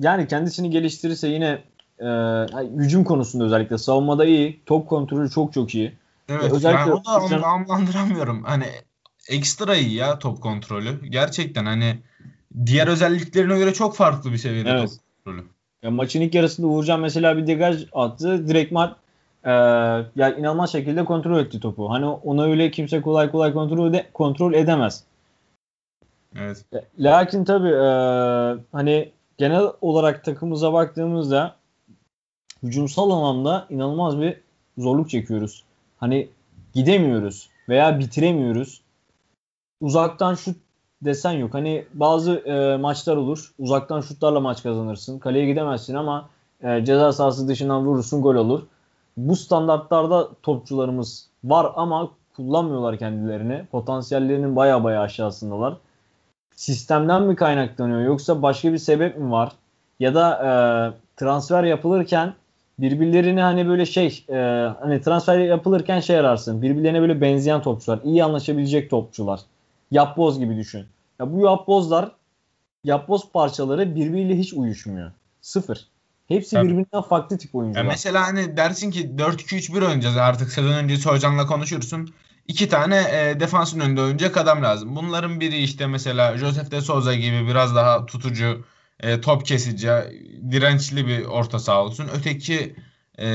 yani 0.00 0.28
kendisini 0.28 0.70
geliştirirse 0.70 1.28
yine 1.28 1.64
e, 1.98 2.08
hücum 2.76 3.04
konusunda 3.04 3.44
özellikle 3.44 3.78
savunmada 3.78 4.24
iyi. 4.24 4.62
Top 4.66 4.88
kontrolü 4.88 5.30
çok 5.30 5.52
çok 5.52 5.74
iyi. 5.74 5.92
Evet. 6.28 6.52
Özellikle 6.52 6.80
yani 6.80 6.92
o 6.92 7.04
da 7.04 7.20
onu 7.20 7.46
anlamlandıramıyorum. 7.46 8.44
Hani 8.44 8.66
ekstra 9.28 9.76
iyi 9.76 9.94
ya 9.94 10.18
top 10.18 10.42
kontrolü. 10.42 11.06
Gerçekten 11.08 11.64
hani 11.64 11.98
diğer 12.66 12.86
özelliklerine 12.86 13.58
göre 13.58 13.72
çok 13.74 13.96
farklı 13.96 14.32
bir 14.32 14.38
seviyede 14.38 14.70
evet. 14.70 14.88
top 14.88 15.24
kontrolü. 15.24 15.46
Ya 15.82 15.90
maçın 15.90 16.20
ilk 16.20 16.34
yarısında 16.34 16.66
Uğurcan 16.66 17.00
mesela 17.00 17.36
bir 17.36 17.46
degaj 17.46 17.86
attı. 17.92 18.48
Direktman 18.48 18.96
e, 19.44 19.50
ya 20.16 20.36
inanılmaz 20.38 20.72
şekilde 20.72 21.04
kontrol 21.04 21.40
etti 21.40 21.60
topu. 21.60 21.90
Hani 21.90 22.06
ona 22.06 22.44
öyle 22.44 22.70
kimse 22.70 23.02
kolay 23.02 23.30
kolay 23.30 23.52
kontrol 23.52 23.90
ede, 23.90 24.06
kontrol 24.12 24.54
edemez. 24.54 25.04
Evet. 26.36 26.64
Lakin 26.98 27.44
tabii 27.44 27.68
e, 27.68 27.88
hani 28.72 29.10
genel 29.38 29.62
olarak 29.80 30.24
takımımıza 30.24 30.72
baktığımızda 30.72 31.56
hücumsal 32.62 33.10
anlamda 33.10 33.66
inanılmaz 33.70 34.20
bir 34.20 34.40
zorluk 34.78 35.10
çekiyoruz. 35.10 35.64
Hani 35.96 36.28
gidemiyoruz 36.74 37.48
veya 37.68 37.98
bitiremiyoruz. 37.98 38.81
Uzaktan 39.82 40.34
şut 40.34 40.56
desen 41.02 41.32
yok. 41.32 41.54
Hani 41.54 41.84
bazı 41.94 42.32
e, 42.32 42.76
maçlar 42.76 43.16
olur. 43.16 43.52
Uzaktan 43.58 44.00
şutlarla 44.00 44.40
maç 44.40 44.62
kazanırsın. 44.62 45.18
Kaleye 45.18 45.46
gidemezsin 45.46 45.94
ama 45.94 46.28
e, 46.62 46.84
ceza 46.84 47.12
sahası 47.12 47.48
dışından 47.48 47.86
vurursun 47.86 48.22
gol 48.22 48.34
olur. 48.34 48.62
Bu 49.16 49.36
standartlarda 49.36 50.28
topçularımız 50.42 51.28
var 51.44 51.72
ama 51.76 52.10
kullanmıyorlar 52.36 52.98
kendilerini. 52.98 53.64
Potansiyellerinin 53.72 54.56
baya 54.56 54.84
baya 54.84 55.00
aşağısındalar. 55.00 55.76
Sistemden 56.56 57.22
mi 57.22 57.36
kaynaklanıyor 57.36 58.00
yoksa 58.00 58.42
başka 58.42 58.72
bir 58.72 58.78
sebep 58.78 59.18
mi 59.18 59.30
var? 59.30 59.52
Ya 60.00 60.14
da 60.14 60.30
e, 60.36 60.50
transfer 61.16 61.64
yapılırken 61.64 62.34
birbirlerini 62.78 63.40
hani 63.40 63.68
böyle 63.68 63.86
şey 63.86 64.24
e, 64.28 64.34
hani 64.80 65.00
transfer 65.00 65.38
yapılırken 65.38 66.00
şey 66.00 66.18
ararsın. 66.18 66.62
Birbirlerine 66.62 67.00
böyle 67.00 67.20
benzeyen 67.20 67.62
topçular. 67.62 67.98
iyi 68.04 68.24
anlaşabilecek 68.24 68.90
topçular. 68.90 69.40
Yapboz 69.92 70.38
gibi 70.38 70.56
düşün. 70.56 70.86
Ya 71.20 71.32
bu 71.32 71.44
yapbozlar 71.44 72.12
yapboz 72.84 73.32
parçaları 73.32 73.94
birbiriyle 73.94 74.38
hiç 74.38 74.52
uyuşmuyor. 74.52 75.12
Sıfır. 75.40 75.88
Hepsi 76.28 76.50
Tabii. 76.50 76.68
birbirinden 76.68 77.02
farklı 77.02 77.38
tip 77.38 77.54
oyuncular. 77.54 77.84
Ya 77.84 77.90
mesela 77.90 78.26
hani 78.26 78.56
dersin 78.56 78.90
ki 78.90 79.10
4-2-3-1 79.18 79.84
oynayacağız 79.84 80.16
artık 80.16 80.52
sezon 80.52 80.72
öncesi 80.72 81.08
hocanla 81.08 81.46
konuşursun. 81.46 82.14
İki 82.48 82.68
tane 82.68 82.96
e, 82.96 83.40
defansın 83.40 83.80
önünde 83.80 84.00
oynayacak 84.00 84.36
adam 84.36 84.62
lazım. 84.62 84.96
Bunların 84.96 85.40
biri 85.40 85.56
işte 85.58 85.86
mesela 85.86 86.38
Josef 86.38 86.70
de 86.70 86.80
Souza 86.80 87.14
gibi 87.14 87.48
biraz 87.48 87.74
daha 87.74 88.06
tutucu, 88.06 88.64
e, 89.00 89.20
top 89.20 89.46
kesici, 89.46 89.90
dirençli 90.50 91.06
bir 91.06 91.24
orta 91.24 91.58
saha 91.58 91.84
olsun. 91.84 92.08
Öteki 92.18 92.76
e, 93.18 93.26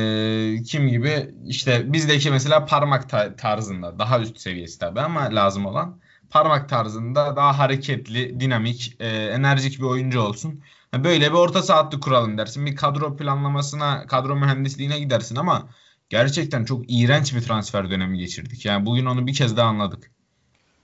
kim 0.63 0.87
gibi 0.87 1.35
işte 1.45 1.93
bizdeki 1.93 2.31
mesela 2.31 2.65
parmak 2.65 3.09
tarzında 3.37 3.99
daha 3.99 4.19
üst 4.19 4.39
seviyesi 4.39 4.79
tabii 4.79 5.01
ama 5.01 5.21
lazım 5.21 5.65
olan 5.65 5.99
parmak 6.29 6.69
tarzında 6.69 7.35
daha 7.35 7.59
hareketli, 7.59 8.39
dinamik, 8.39 8.95
e, 8.99 9.07
enerjik 9.07 9.79
bir 9.79 9.83
oyuncu 9.83 10.21
olsun. 10.21 10.61
Böyle 11.03 11.29
bir 11.29 11.37
orta 11.37 11.61
saatli 11.61 11.99
kuralım 11.99 12.37
dersin. 12.37 12.65
Bir 12.65 12.75
kadro 12.75 13.15
planlamasına, 13.15 14.07
kadro 14.07 14.35
mühendisliğine 14.35 14.99
gidersin 14.99 15.35
ama 15.35 15.67
gerçekten 16.09 16.65
çok 16.65 16.83
iğrenç 16.87 17.35
bir 17.35 17.41
transfer 17.41 17.91
dönemi 17.91 18.17
geçirdik. 18.17 18.65
Yani 18.65 18.85
bugün 18.85 19.05
onu 19.05 19.27
bir 19.27 19.33
kez 19.33 19.57
daha 19.57 19.67
anladık. 19.67 20.11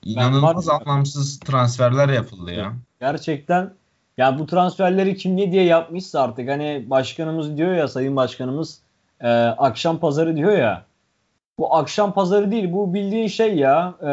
İnanılmaz 0.05 0.67
var... 0.67 0.81
anlamsız 0.81 1.39
transferler 1.39 2.09
yapıldı 2.09 2.51
ya. 2.51 2.73
Gerçekten 2.99 3.73
ya 4.17 4.39
bu 4.39 4.45
transferleri 4.45 5.17
kim 5.17 5.37
ne 5.37 5.51
diye 5.51 5.63
yapmışsa 5.63 6.21
artık 6.21 6.49
hani 6.49 6.85
başkanımız 6.89 7.57
diyor 7.57 7.73
ya 7.73 7.87
sayın 7.87 8.15
başkanımız 8.15 8.79
e, 9.21 9.29
akşam 9.33 9.99
pazarı 9.99 10.35
diyor 10.35 10.57
ya 10.57 10.85
bu 11.57 11.75
akşam 11.75 12.13
pazarı 12.13 12.51
değil 12.51 12.73
bu 12.73 12.93
bildiğin 12.93 13.27
şey 13.27 13.55
ya 13.55 13.95
e, 14.01 14.11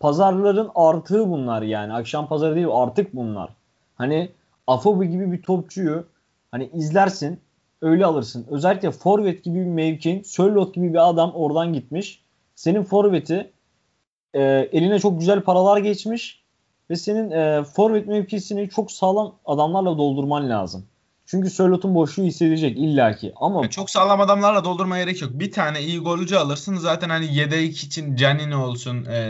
pazarların 0.00 0.70
artığı 0.74 1.30
bunlar 1.30 1.62
yani 1.62 1.92
akşam 1.92 2.28
pazarı 2.28 2.54
değil 2.54 2.66
artık 2.72 3.14
bunlar. 3.14 3.50
Hani 3.94 4.30
Afobi 4.66 5.10
gibi 5.10 5.32
bir 5.32 5.42
topçuyu 5.42 6.04
hani 6.50 6.70
izlersin 6.74 7.40
öyle 7.82 8.06
alırsın. 8.06 8.46
Özellikle 8.50 8.90
forvet 8.90 9.44
gibi 9.44 9.58
bir 9.58 9.70
mevkin, 9.70 10.22
Sörlot 10.22 10.74
gibi 10.74 10.92
bir 10.92 11.08
adam 11.08 11.32
oradan 11.34 11.72
gitmiş. 11.72 12.22
Senin 12.54 12.82
forveti 12.82 13.50
e, 14.34 14.42
eline 14.72 14.98
çok 14.98 15.18
güzel 15.18 15.40
paralar 15.40 15.78
geçmiş 15.78 16.44
ve 16.90 16.96
senin 16.96 17.30
e, 17.30 17.64
forvet 17.64 18.06
mevkisini 18.06 18.68
çok 18.68 18.92
sağlam 18.92 19.34
adamlarla 19.44 19.98
doldurman 19.98 20.50
lazım. 20.50 20.86
Çünkü 21.30 21.50
Sörlot'un 21.50 21.94
boşluğu 21.94 22.24
hissedecek 22.24 22.78
illaki. 22.78 23.32
Ama 23.36 23.62
ya 23.62 23.70
çok 23.70 23.90
sağlam 23.90 24.20
adamlarla 24.20 24.64
doldurma 24.64 24.98
gerek 24.98 25.22
yok. 25.22 25.30
Bir 25.34 25.52
tane 25.52 25.82
iyi 25.82 25.98
golcü 25.98 26.36
alırsın. 26.36 26.76
Zaten 26.76 27.08
hani 27.08 27.34
yedek 27.34 27.82
için 27.82 28.16
Canini 28.16 28.56
olsun. 28.56 29.04
E, 29.04 29.20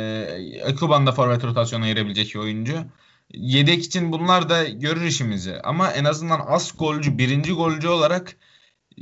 Ekuban 0.66 1.06
da 1.06 1.12
forvet 1.12 1.44
rotasyona 1.44 1.88
girebilecek 1.88 2.34
bir 2.34 2.40
oyuncu 2.40 2.74
yedek 3.34 3.84
için 3.84 4.12
bunlar 4.12 4.48
da 4.48 4.64
görür 4.64 5.02
işimizi. 5.02 5.60
Ama 5.64 5.90
en 5.90 6.04
azından 6.04 6.40
az 6.48 6.72
golcü, 6.78 7.18
birinci 7.18 7.52
golcü 7.52 7.88
olarak 7.88 8.36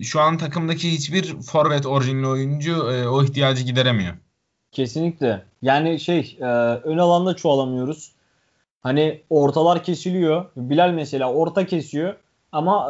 şu 0.03 0.21
an 0.21 0.39
takımdaki 0.39 0.93
hiçbir 0.93 1.41
forvet 1.41 1.87
orijinli 1.87 2.27
oyuncu 2.27 2.93
e, 2.93 3.09
o 3.09 3.25
ihtiyacı 3.25 3.65
gideremiyor. 3.65 4.15
Kesinlikle. 4.73 5.45
Yani 5.63 6.01
şey 6.01 6.39
e, 6.41 6.45
ön 6.85 6.99
alanda 6.99 7.37
çoğalamıyoruz. 7.37 8.13
Hani 8.81 9.23
ortalar 9.31 9.85
kesiliyor. 9.85 10.45
Bilal 10.57 10.91
mesela 10.91 11.33
orta 11.33 11.67
kesiyor 11.67 12.15
ama 12.53 12.89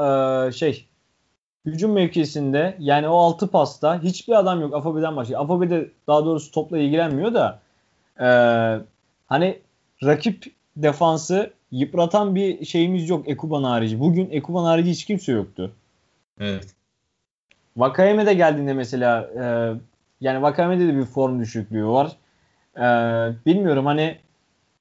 e, 0.48 0.52
şey 0.52 0.88
hücum 1.66 1.92
mevkisinde 1.92 2.76
yani 2.78 3.08
o 3.08 3.16
altı 3.16 3.48
pasta 3.48 4.02
hiçbir 4.02 4.38
adam 4.38 4.60
yok 4.60 4.74
Afobe'den 4.74 5.16
başka. 5.16 5.38
Afobe 5.38 5.70
de 5.70 5.90
daha 6.06 6.24
doğrusu 6.24 6.50
topla 6.50 6.78
ilgilenmiyor 6.78 7.34
da 7.34 7.60
e, 8.20 8.28
hani 9.26 9.58
rakip 10.04 10.44
defansı 10.76 11.52
yıpratan 11.70 12.34
bir 12.34 12.64
şeyimiz 12.64 13.08
yok 13.08 13.28
Ekuban 13.28 13.62
harici. 13.62 14.00
Bugün 14.00 14.28
Ekuban 14.30 14.64
harici 14.64 14.90
hiç 14.90 15.04
kimse 15.04 15.32
yoktu. 15.32 15.72
Evet. 16.40 16.74
Vakayeme 17.76 18.26
de 18.26 18.34
geldiğinde 18.34 18.72
mesela 18.72 19.22
e, 19.22 19.74
yani 20.20 20.42
Vakayeme'de 20.42 20.88
de 20.88 20.96
bir 20.96 21.04
form 21.04 21.40
düşüklüğü 21.40 21.86
var. 21.86 22.16
E, 22.76 22.86
bilmiyorum 23.46 23.86
hani 23.86 24.18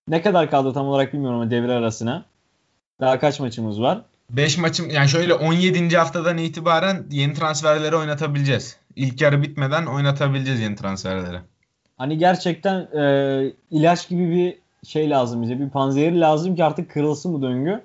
ne 0.08 0.22
kadar 0.22 0.50
kaldı 0.50 0.74
tam 0.74 0.88
olarak 0.88 1.14
bilmiyorum 1.14 1.40
ama 1.40 1.52
devre 1.52 1.72
arasına. 1.72 2.26
Daha 3.00 3.20
kaç 3.20 3.40
maçımız 3.40 3.82
var? 3.82 4.02
5 4.30 4.58
maçım 4.58 4.90
yani 4.90 5.10
şöyle 5.10 5.34
17. 5.34 5.98
haftadan 5.98 6.38
itibaren 6.38 7.06
yeni 7.12 7.34
transferleri 7.34 7.96
oynatabileceğiz. 7.96 8.78
İlk 8.96 9.22
yarı 9.22 9.42
bitmeden 9.42 9.86
oynatabileceğiz 9.86 10.60
yeni 10.60 10.76
transferleri. 10.76 11.40
Hani 11.98 12.18
gerçekten 12.18 12.76
e, 12.76 13.54
ilaç 13.72 14.10
gibi 14.10 14.32
bir 14.32 14.58
şey 14.88 15.10
lazım 15.10 15.42
bize. 15.42 15.60
Bir 15.60 15.70
panzehir 15.70 16.12
lazım 16.12 16.56
ki 16.56 16.64
artık 16.64 16.92
kırılsın 16.92 17.34
bu 17.34 17.42
döngü. 17.42 17.84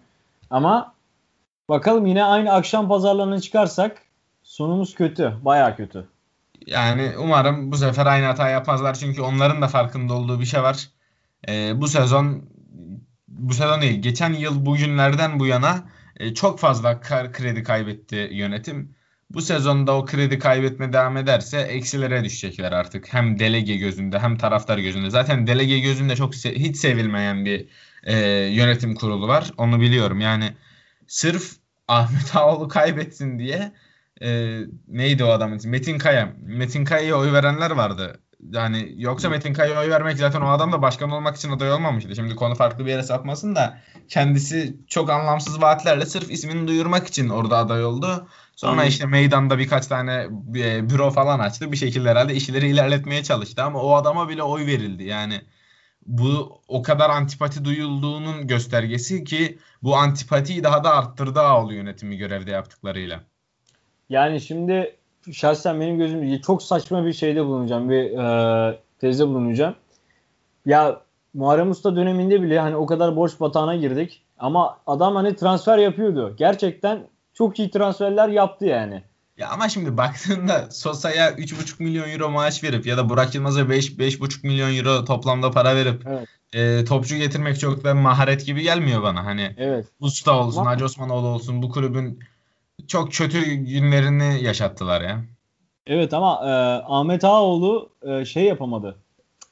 Ama 0.50 0.94
bakalım 1.68 2.06
yine 2.06 2.24
aynı 2.24 2.52
akşam 2.52 2.88
pazarlarına 2.88 3.40
çıkarsak 3.40 4.02
sonumuz 4.42 4.94
kötü. 4.94 5.32
Baya 5.42 5.76
kötü. 5.76 6.08
Yani 6.66 7.12
umarım 7.18 7.72
bu 7.72 7.76
sefer 7.76 8.06
aynı 8.06 8.26
hata 8.26 8.48
yapmazlar. 8.48 8.94
Çünkü 8.94 9.22
onların 9.22 9.62
da 9.62 9.68
farkında 9.68 10.14
olduğu 10.14 10.40
bir 10.40 10.44
şey 10.44 10.62
var. 10.62 10.88
Ee, 11.48 11.80
bu 11.80 11.88
sezon 11.88 12.44
bu 13.28 13.54
sezon 13.54 13.82
değil. 13.82 14.02
Geçen 14.02 14.32
yıl 14.32 14.66
bugünlerden 14.66 15.40
bu 15.40 15.46
yana 15.46 15.82
e, 16.16 16.34
çok 16.34 16.58
fazla 16.60 17.00
kar, 17.00 17.32
kredi 17.32 17.62
kaybetti 17.62 18.28
yönetim. 18.32 18.94
Bu 19.30 19.42
sezonda 19.42 19.96
o 19.96 20.04
kredi 20.04 20.38
kaybetme 20.38 20.92
devam 20.92 21.16
ederse 21.16 21.58
eksilere 21.60 22.24
düşecekler 22.24 22.72
artık. 22.72 23.12
Hem 23.14 23.38
delege 23.38 23.76
gözünde 23.76 24.18
hem 24.18 24.36
taraftar 24.38 24.78
gözünde. 24.78 25.10
Zaten 25.10 25.46
delege 25.46 25.78
gözünde 25.80 26.16
çok 26.16 26.34
se- 26.34 26.54
hiç 26.54 26.76
sevilmeyen 26.76 27.44
bir 27.44 27.68
e, 28.04 28.16
yönetim 28.46 28.94
kurulu 28.94 29.28
var. 29.28 29.50
Onu 29.56 29.80
biliyorum. 29.80 30.20
Yani 30.20 30.52
sırf 31.06 31.52
Ahmet 31.88 32.36
Ağoğlu 32.36 32.68
kaybetsin 32.68 33.38
diye 33.38 33.72
e, 34.22 34.58
neydi 34.88 35.24
o 35.24 35.28
adamın? 35.28 35.60
Metin 35.64 35.98
Kaya. 35.98 36.36
Metin 36.42 36.84
Kaya'ya 36.84 37.18
oy 37.18 37.32
verenler 37.32 37.70
vardı. 37.70 38.20
Yani 38.50 38.94
yoksa 38.96 39.28
Metin 39.28 39.52
Kaya'ya 39.52 39.80
oy 39.80 39.90
vermek 39.90 40.18
zaten 40.18 40.40
o 40.40 40.48
adam 40.48 40.72
da 40.72 40.82
başkan 40.82 41.10
olmak 41.10 41.36
için 41.36 41.50
aday 41.50 41.72
olmamıştı. 41.72 42.16
Şimdi 42.16 42.36
konu 42.36 42.54
farklı 42.54 42.86
bir 42.86 42.90
yere 42.90 43.02
sapmasın 43.02 43.54
da 43.54 43.78
kendisi 44.08 44.76
çok 44.88 45.10
anlamsız 45.10 45.62
vaatlerle 45.62 46.06
sırf 46.06 46.30
ismini 46.30 46.68
duyurmak 46.68 47.06
için 47.06 47.28
orada 47.28 47.56
aday 47.58 47.84
oldu. 47.84 48.28
Sonra 48.56 48.84
işte 48.84 49.06
meydanda 49.06 49.58
birkaç 49.58 49.86
tane 49.86 50.28
e, 50.56 50.90
büro 50.90 51.10
falan 51.10 51.38
açtı. 51.38 51.72
Bir 51.72 51.76
şekilde 51.76 52.10
herhalde 52.10 52.34
işleri 52.34 52.68
ilerletmeye 52.68 53.22
çalıştı 53.22 53.62
ama 53.62 53.82
o 53.82 53.94
adama 53.94 54.28
bile 54.28 54.42
oy 54.42 54.66
verildi. 54.66 55.04
Yani 55.04 55.40
bu 56.06 56.60
o 56.68 56.82
kadar 56.82 57.10
antipati 57.10 57.64
duyulduğunun 57.64 58.46
göstergesi 58.46 59.24
ki 59.24 59.58
bu 59.82 59.96
antipatiyi 59.96 60.64
daha 60.64 60.84
da 60.84 60.96
arttırdı 60.96 61.40
Ağolu 61.40 61.74
yönetimi 61.74 62.16
görevde 62.16 62.50
yaptıklarıyla. 62.50 63.20
Yani 64.08 64.40
şimdi 64.40 64.96
şahsen 65.32 65.80
benim 65.80 65.98
gözümde 65.98 66.40
çok 66.40 66.62
saçma 66.62 67.06
bir 67.06 67.12
şeyde 67.12 67.44
bulunacağım. 67.44 67.90
Bir 67.90 68.18
e, 68.18 68.78
tezde 69.00 69.26
bulunacağım. 69.26 69.74
Ya 70.66 71.00
Muharrem 71.34 71.70
Usta 71.70 71.96
döneminde 71.96 72.42
bile 72.42 72.60
hani 72.60 72.76
o 72.76 72.86
kadar 72.86 73.16
borç 73.16 73.40
batağına 73.40 73.76
girdik. 73.76 74.22
Ama 74.38 74.78
adam 74.86 75.16
hani 75.16 75.36
transfer 75.36 75.78
yapıyordu. 75.78 76.34
Gerçekten 76.38 77.06
çok 77.34 77.58
iyi 77.58 77.70
transferler 77.70 78.28
yaptı 78.28 78.66
yani. 78.66 79.02
Ya 79.36 79.48
ama 79.48 79.68
şimdi 79.68 79.96
baktığında 79.96 80.70
Sosa'ya 80.70 81.30
3,5 81.30 81.82
milyon 81.82 82.08
euro 82.08 82.30
maaş 82.30 82.64
verip 82.64 82.86
ya 82.86 82.96
da 82.96 83.08
Burak 83.08 83.34
Yılmaz'a 83.34 83.68
5 83.68 83.90
5,5 83.90 84.46
milyon 84.46 84.76
euro 84.76 85.04
toplamda 85.04 85.50
para 85.50 85.76
verip 85.76 86.06
evet. 86.06 86.28
e, 86.52 86.84
topçu 86.84 87.16
getirmek 87.16 87.60
çok 87.60 87.84
da 87.84 87.94
maharet 87.94 88.46
gibi 88.46 88.62
gelmiyor 88.62 89.02
bana. 89.02 89.24
Hani 89.24 89.54
evet. 89.58 89.86
usta 90.00 90.38
olsun, 90.38 90.60
ama... 90.60 90.70
Hacı 90.70 90.84
Osmanoğlu 90.84 91.26
olsun 91.26 91.62
bu 91.62 91.70
kulübün 91.70 92.20
çok 92.88 93.12
kötü 93.12 93.54
günlerini 93.54 94.44
yaşattılar 94.44 95.00
ya. 95.00 95.24
Evet 95.86 96.14
ama 96.14 96.40
e, 96.44 96.50
Ahmet 96.92 97.24
Ağaoğlu 97.24 97.90
e, 98.02 98.24
şey 98.24 98.44
yapamadı. 98.44 98.96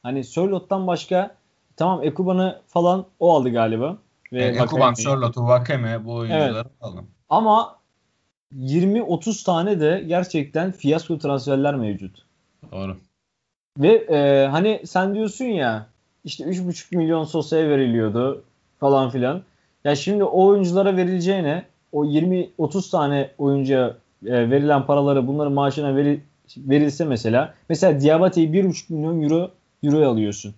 Hani 0.03 0.25
Sörlot'tan 0.25 0.87
başka 0.87 1.35
tamam 1.77 2.05
Ekuban'ı 2.05 2.61
falan 2.67 3.07
o 3.21 3.35
aldı 3.35 3.51
galiba. 3.51 3.99
Ve 4.33 4.45
e, 4.45 4.49
Ekuban, 4.49 4.95
Sörlot'u, 4.95 5.47
Vakeme 5.47 6.05
bu 6.05 6.15
oyuncuları 6.15 6.55
evet. 6.55 6.67
aldı. 6.81 7.05
Ama 7.29 7.77
20-30 8.57 9.45
tane 9.45 9.81
de 9.81 10.05
gerçekten 10.07 10.73
fiyasko 10.73 11.19
transferler 11.19 11.75
mevcut. 11.75 12.25
Doğru. 12.73 12.97
Ve 13.79 13.95
e, 13.95 14.47
hani 14.47 14.83
sen 14.87 15.15
diyorsun 15.15 15.45
ya 15.45 15.87
işte 16.25 16.45
3,5 16.45 16.97
milyon 16.97 17.25
Sosa'ya 17.25 17.69
veriliyordu 17.69 18.45
falan 18.81 19.11
filan. 19.11 19.43
Ya 19.85 19.97
şimdi 19.97 20.25
o 20.25 20.47
oyunculara 20.47 20.97
verileceğine 20.97 21.65
o 21.93 22.05
20-30 22.05 22.91
tane 22.91 23.31
oyuncuya 23.39 23.97
e, 24.27 24.51
verilen 24.51 24.87
paraları 24.87 25.27
bunların 25.27 25.53
maaşına 25.53 25.97
veri, 25.97 26.21
verilse 26.57 27.05
mesela 27.05 27.55
mesela 27.69 28.01
Diabate'yi 28.01 28.49
1,5 28.51 28.93
milyon 28.93 29.23
euro 29.23 29.51
euroya 29.83 30.09
alıyorsun. 30.09 30.55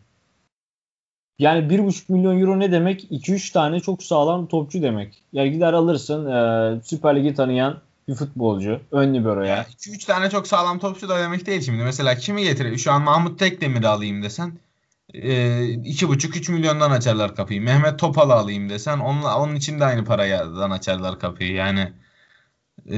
Yani 1.38 1.72
1,5 1.72 2.12
milyon 2.12 2.40
euro 2.40 2.60
ne 2.60 2.72
demek? 2.72 3.04
2-3 3.10 3.52
tane 3.52 3.80
çok 3.80 4.02
sağlam 4.02 4.46
topçu 4.46 4.82
demek. 4.82 5.22
Yani 5.32 5.52
gider 5.52 5.72
alırsın 5.72 6.26
e, 6.26 6.80
Süper 6.84 7.16
Lig'i 7.16 7.34
tanıyan 7.34 7.80
bir 8.08 8.14
futbolcu. 8.14 8.80
Ön 8.92 9.14
libero'ya. 9.14 9.62
2-3 9.62 10.06
tane 10.06 10.30
çok 10.30 10.46
sağlam 10.46 10.78
topçu 10.78 11.08
da 11.08 11.18
demek 11.18 11.46
değil 11.46 11.60
şimdi. 11.60 11.82
Mesela 11.82 12.14
kimi 12.14 12.42
getirir? 12.42 12.78
Şu 12.78 12.92
an 12.92 13.02
Mahmut 13.02 13.38
Tekdemir'i 13.38 13.88
alayım 13.88 14.22
desen. 14.22 14.52
E, 15.14 15.64
iki 15.68 16.08
buçuk 16.08 16.36
üç 16.36 16.48
milyondan 16.48 16.90
açarlar 16.90 17.36
kapıyı. 17.36 17.62
Mehmet 17.62 17.98
Topal'ı 17.98 18.32
alayım 18.32 18.68
desen 18.68 18.98
onunla, 18.98 19.38
onun 19.38 19.54
için 19.54 19.80
de 19.80 19.84
aynı 19.84 20.04
paradan 20.04 20.70
açarlar 20.70 21.18
kapıyı. 21.18 21.52
Yani 21.52 21.92
e, 22.90 22.96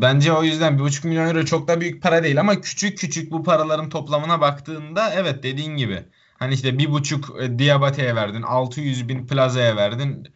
bence 0.00 0.32
o 0.32 0.42
yüzden 0.44 0.78
bir 0.78 0.82
buçuk 0.82 1.04
milyon 1.04 1.26
euro 1.26 1.44
çok 1.44 1.68
da 1.68 1.80
büyük 1.80 2.02
para 2.02 2.22
değil 2.22 2.40
ama 2.40 2.60
küçük 2.60 2.98
küçük 2.98 3.32
bu 3.32 3.42
paraların 3.42 3.88
toplamına 3.88 4.40
baktığında 4.40 5.14
evet 5.14 5.42
dediğin 5.42 5.76
gibi 5.76 6.04
Hani 6.42 6.54
işte 6.54 6.78
bir 6.78 6.92
buçuk 6.92 7.36
e, 7.40 7.58
Diabate'ye 7.58 8.16
verdin. 8.16 8.42
600 8.42 9.08
bin 9.08 9.26
Plaza'ya 9.26 9.76
verdin. 9.76 10.28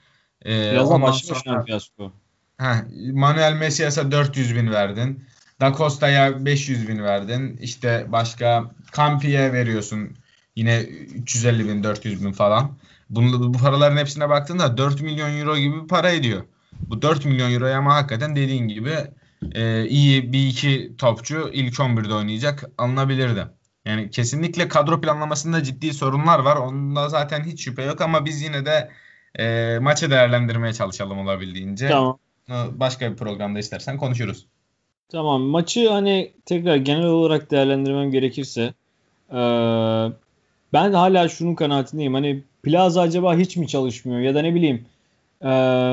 Ee, 0.44 0.70
Plaza 0.70 1.02
başlı 1.02 1.34
sonra, 1.34 1.64
fiyasko. 1.64 2.12
Heh, 2.58 2.74
Manuel 3.12 3.52
Messias'a 3.52 4.12
400 4.12 4.56
bin 4.56 4.70
verdin. 4.70 5.24
Da 5.60 5.72
Costa'ya 5.72 6.44
500 6.44 6.88
bin 6.88 7.02
verdin. 7.02 7.56
İşte 7.56 8.06
başka 8.08 8.70
Campi'ye 8.96 9.52
veriyorsun. 9.52 10.16
Yine 10.56 10.80
350 10.80 11.68
bin 11.68 11.84
400 11.84 12.24
bin 12.24 12.32
falan. 12.32 12.70
Bunu, 13.10 13.54
bu 13.54 13.58
paraların 13.58 13.96
hepsine 13.96 14.28
baktığında 14.28 14.76
4 14.78 15.00
milyon 15.02 15.38
euro 15.38 15.56
gibi 15.56 15.82
bir 15.82 15.88
para 15.88 16.10
ediyor. 16.10 16.42
Bu 16.80 17.02
4 17.02 17.24
milyon 17.24 17.52
euroya 17.52 17.78
ama 17.78 17.94
hakikaten 17.94 18.36
dediğin 18.36 18.68
gibi 18.68 18.94
e, 19.54 19.86
iyi 19.88 20.32
bir 20.32 20.48
iki 20.48 20.92
topçu 20.98 21.50
ilk 21.52 21.74
11'de 21.74 22.14
oynayacak 22.14 22.64
alınabilirdi. 22.78 23.46
Yani 23.84 24.10
kesinlikle 24.10 24.68
kadro 24.68 25.00
planlamasında 25.00 25.62
ciddi 25.62 25.94
sorunlar 25.94 26.38
var. 26.38 26.56
Onda 26.56 27.08
zaten 27.08 27.44
hiç 27.44 27.64
şüphe 27.64 27.82
yok 27.82 28.00
ama 28.00 28.24
biz 28.24 28.42
yine 28.42 28.66
de 28.66 28.90
e, 29.38 29.78
maçı 29.78 30.10
değerlendirmeye 30.10 30.72
çalışalım 30.72 31.18
olabildiğince. 31.18 31.88
Tamam. 31.88 32.18
Başka 32.72 33.10
bir 33.12 33.16
programda 33.16 33.58
istersen 33.58 33.98
konuşuruz. 33.98 34.46
Tamam. 35.08 35.42
Maçı 35.42 35.88
hani 35.88 36.32
tekrar 36.46 36.76
genel 36.76 37.06
olarak 37.06 37.50
değerlendirmem 37.50 38.10
gerekirse 38.10 38.74
e, 39.30 39.40
ben 40.76 40.92
hala 40.92 41.28
şunun 41.28 41.54
kanaatindeyim. 41.54 42.14
Hani 42.14 42.42
Plaza 42.62 43.00
acaba 43.00 43.36
hiç 43.36 43.56
mi 43.56 43.68
çalışmıyor 43.68 44.20
ya 44.20 44.34
da 44.34 44.42
ne 44.42 44.54
bileyim 44.54 44.86
e, 45.40 45.48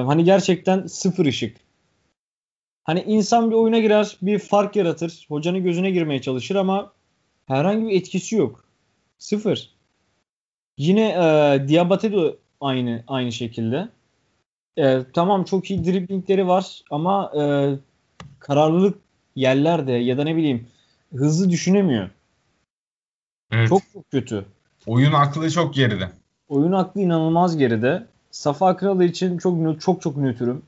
hani 0.05 0.23
gerçekten 0.23 0.87
sıfır 0.87 1.25
ışık. 1.25 1.57
Hani 2.83 3.03
insan 3.07 3.51
bir 3.51 3.55
oyuna 3.55 3.79
girer, 3.79 4.17
bir 4.21 4.39
fark 4.39 4.75
yaratır, 4.75 5.25
hocanın 5.29 5.63
gözüne 5.63 5.91
girmeye 5.91 6.21
çalışır 6.21 6.55
ama 6.55 6.91
herhangi 7.45 7.87
bir 7.87 7.95
etkisi 7.95 8.35
yok. 8.35 8.63
Sıfır. 9.17 9.69
Yine 10.77 11.09
e, 11.09 11.67
Diabate 11.67 12.11
de 12.11 12.35
aynı 12.61 13.03
aynı 13.07 13.31
şekilde. 13.31 13.89
E, 14.77 14.99
tamam 15.13 15.43
çok 15.43 15.71
iyi 15.71 15.85
driblingleri 15.85 16.47
var 16.47 16.83
ama 16.91 17.31
e, 17.37 17.43
kararlılık 18.39 18.97
yerlerde 19.35 19.91
ya 19.91 20.17
da 20.17 20.23
ne 20.23 20.35
bileyim 20.35 20.67
hızlı 21.13 21.49
düşünemiyor. 21.49 22.09
Evet. 23.51 23.69
Çok 23.69 23.81
çok 23.93 24.11
kötü. 24.11 24.45
Oyun 24.87 25.13
aklı 25.13 25.51
çok 25.51 25.73
geride. 25.73 26.09
Oyun 26.49 26.71
aklı 26.71 27.01
inanılmaz 27.01 27.57
geride. 27.57 28.05
Safa 28.31 28.77
Kralı 28.77 29.05
için 29.05 29.37
çok 29.37 29.81
çok 29.81 30.01
çok 30.01 30.17
nötrüm. 30.17 30.61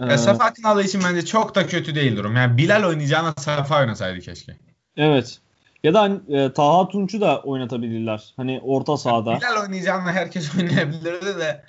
Ee, 0.00 0.18
Safa 0.18 0.52
Kralı 0.52 0.82
için 0.82 1.00
bence 1.04 1.24
çok 1.24 1.54
da 1.54 1.66
kötü 1.66 1.94
değil 1.94 2.16
durum. 2.16 2.36
Yani 2.36 2.58
Bilal 2.58 2.84
oynayacağına 2.88 3.34
Safa 3.38 3.80
oynasaydı 3.80 4.20
keşke. 4.20 4.56
Evet. 4.96 5.38
Ya 5.84 5.94
da 5.94 6.10
e, 6.28 6.52
Taha 6.52 6.88
Tunç'u 6.88 7.20
da 7.20 7.40
oynatabilirler. 7.42 8.32
Hani 8.36 8.60
orta 8.62 8.96
sahada. 8.96 9.36
Bilal 9.36 9.62
oynayacağını 9.62 10.12
herkes 10.12 10.54
oynayabilirdi 10.58 11.38
de 11.38 11.64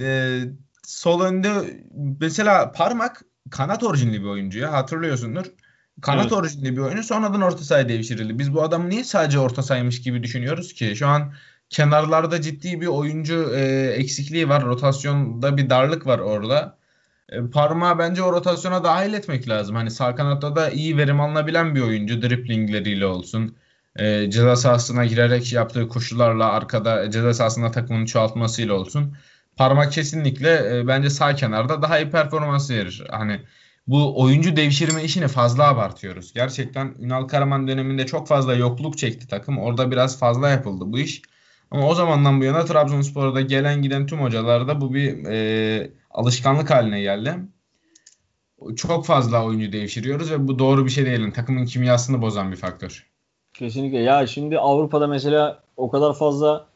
e, 0.00 0.40
sol 0.86 1.20
önde 1.20 1.50
mesela 2.20 2.72
Parmak 2.72 3.22
kanat 3.50 3.82
orijinli 3.82 4.22
bir 4.22 4.28
oyuncu 4.28 4.58
ya 4.58 4.72
hatırlıyorsundur. 4.72 5.46
Kanat 6.02 6.22
evet. 6.22 6.32
orijinli 6.32 6.76
bir 6.76 6.82
oyuncu 6.82 7.02
sonradan 7.02 7.40
orta 7.40 7.64
sahaya 7.64 7.88
devşirildi. 7.88 8.38
Biz 8.38 8.54
bu 8.54 8.62
adamı 8.62 8.90
niye 8.90 9.04
sadece 9.04 9.38
orta 9.38 9.62
saymış 9.62 10.02
gibi 10.02 10.22
düşünüyoruz 10.22 10.72
ki? 10.72 10.96
Şu 10.96 11.06
an 11.06 11.32
kenarlarda 11.70 12.40
ciddi 12.40 12.80
bir 12.80 12.86
oyuncu 12.86 13.52
e, 13.54 13.60
eksikliği 13.96 14.48
var. 14.48 14.64
Rotasyonda 14.64 15.56
bir 15.56 15.70
darlık 15.70 16.06
var 16.06 16.18
orada. 16.18 16.76
E, 17.28 17.46
parmağı 17.46 17.98
bence 17.98 18.22
o 18.22 18.32
rotasyona 18.32 18.84
dahil 18.84 19.12
etmek 19.14 19.48
lazım. 19.48 19.76
Hani 19.76 19.90
sağ 19.90 20.14
kanatta 20.14 20.56
da 20.56 20.70
iyi 20.70 20.96
verim 20.96 21.20
alınabilen 21.20 21.74
bir 21.74 21.80
oyuncu. 21.80 22.22
Driplingleriyle 22.22 23.06
olsun. 23.06 23.56
E, 23.96 24.30
ceza 24.30 24.56
sahasına 24.56 25.04
girerek 25.06 25.52
yaptığı 25.52 25.88
koşularla 25.88 26.52
arkada 26.52 27.10
ceza 27.10 27.34
sahasında 27.34 27.70
takımını 27.70 28.06
çoğaltmasıyla 28.06 28.74
olsun. 28.74 29.16
Parmak 29.56 29.92
kesinlikle 29.92 30.78
e, 30.78 30.86
bence 30.86 31.10
sağ 31.10 31.34
kenarda 31.34 31.82
daha 31.82 31.98
iyi 31.98 32.10
performans 32.10 32.70
verir. 32.70 33.04
Hani 33.10 33.40
bu 33.88 34.22
oyuncu 34.22 34.56
devşirme 34.56 35.04
işini 35.04 35.28
fazla 35.28 35.68
abartıyoruz. 35.68 36.32
Gerçekten 36.32 36.94
Ünal 36.98 37.28
Karaman 37.28 37.68
döneminde 37.68 38.06
çok 38.06 38.28
fazla 38.28 38.54
yokluk 38.54 38.98
çekti 38.98 39.28
takım. 39.28 39.58
Orada 39.58 39.90
biraz 39.90 40.18
fazla 40.18 40.48
yapıldı 40.48 40.84
bu 40.86 40.98
iş. 40.98 41.22
Ama 41.70 41.88
o 41.88 41.94
zamandan 41.94 42.40
bu 42.40 42.44
yana 42.44 42.64
Trabzonspor'da 42.64 43.40
gelen 43.40 43.82
giden 43.82 44.06
tüm 44.06 44.20
hocalarda 44.20 44.80
bu 44.80 44.94
bir 44.94 45.24
e, 45.24 45.90
alışkanlık 46.10 46.70
haline 46.70 47.00
geldi. 47.00 47.34
Çok 48.76 49.06
fazla 49.06 49.44
oyuncu 49.44 49.72
devşiriyoruz 49.72 50.30
ve 50.30 50.48
bu 50.48 50.58
doğru 50.58 50.84
bir 50.84 50.90
şey 50.90 51.06
değil. 51.06 51.32
takımın 51.32 51.64
kimyasını 51.64 52.22
bozan 52.22 52.52
bir 52.52 52.56
faktör. 52.56 53.06
Kesinlikle. 53.54 53.98
Ya 53.98 54.26
şimdi 54.26 54.58
Avrupa'da 54.58 55.06
mesela 55.06 55.62
o 55.76 55.90
kadar 55.90 56.14
fazla 56.14 56.66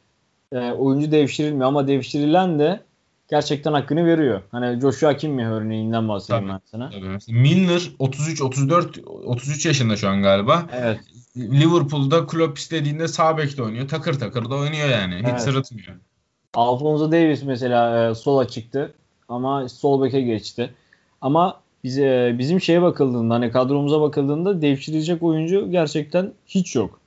e, 0.51 0.57
oyuncu 0.71 1.11
devşirilmiyor 1.11 1.67
ama 1.67 1.87
devşirilen 1.87 2.59
de 2.59 2.83
gerçekten 3.27 3.73
hakkını 3.73 4.05
veriyor. 4.05 4.41
Hani 4.51 4.81
Joshua 4.81 5.17
Kimmih 5.17 5.45
örneğinden 5.45 6.09
bahsedeyim 6.09 6.47
tabii, 6.47 6.53
ben 6.53 6.61
sana. 6.65 6.89
Tabii. 6.89 7.39
Milner 7.39 7.91
33 7.99 8.41
34 8.41 8.99
33 9.05 9.65
yaşında 9.65 9.97
şu 9.97 10.09
an 10.09 10.21
galiba. 10.21 10.65
Evet. 10.73 10.99
Liverpool'da 11.37 12.27
Klopp 12.27 12.57
istediğinde 12.57 13.07
sağ 13.07 13.37
bekte 13.37 13.63
oynuyor. 13.63 13.87
Takır 13.87 14.19
takır 14.19 14.49
da 14.49 14.55
oynuyor 14.55 14.89
yani. 14.89 15.15
Hiç 15.15 15.27
evet. 15.29 15.41
sırıtmıyor. 15.41 15.95
Alfonso 16.53 17.11
Davis 17.11 17.43
mesela 17.43 18.09
e, 18.09 18.15
sola 18.15 18.47
çıktı 18.47 18.93
ama 19.29 19.69
sol 19.69 20.03
beke 20.03 20.21
geçti. 20.21 20.73
Ama 21.21 21.61
bize 21.83 22.35
bizim 22.39 22.61
şeye 22.61 22.81
bakıldığında 22.81 23.33
hani 23.33 23.51
kadromuza 23.51 24.01
bakıldığında 24.01 24.61
devşirilecek 24.61 25.23
oyuncu 25.23 25.71
gerçekten 25.71 26.31
hiç 26.47 26.75
yok. 26.75 26.99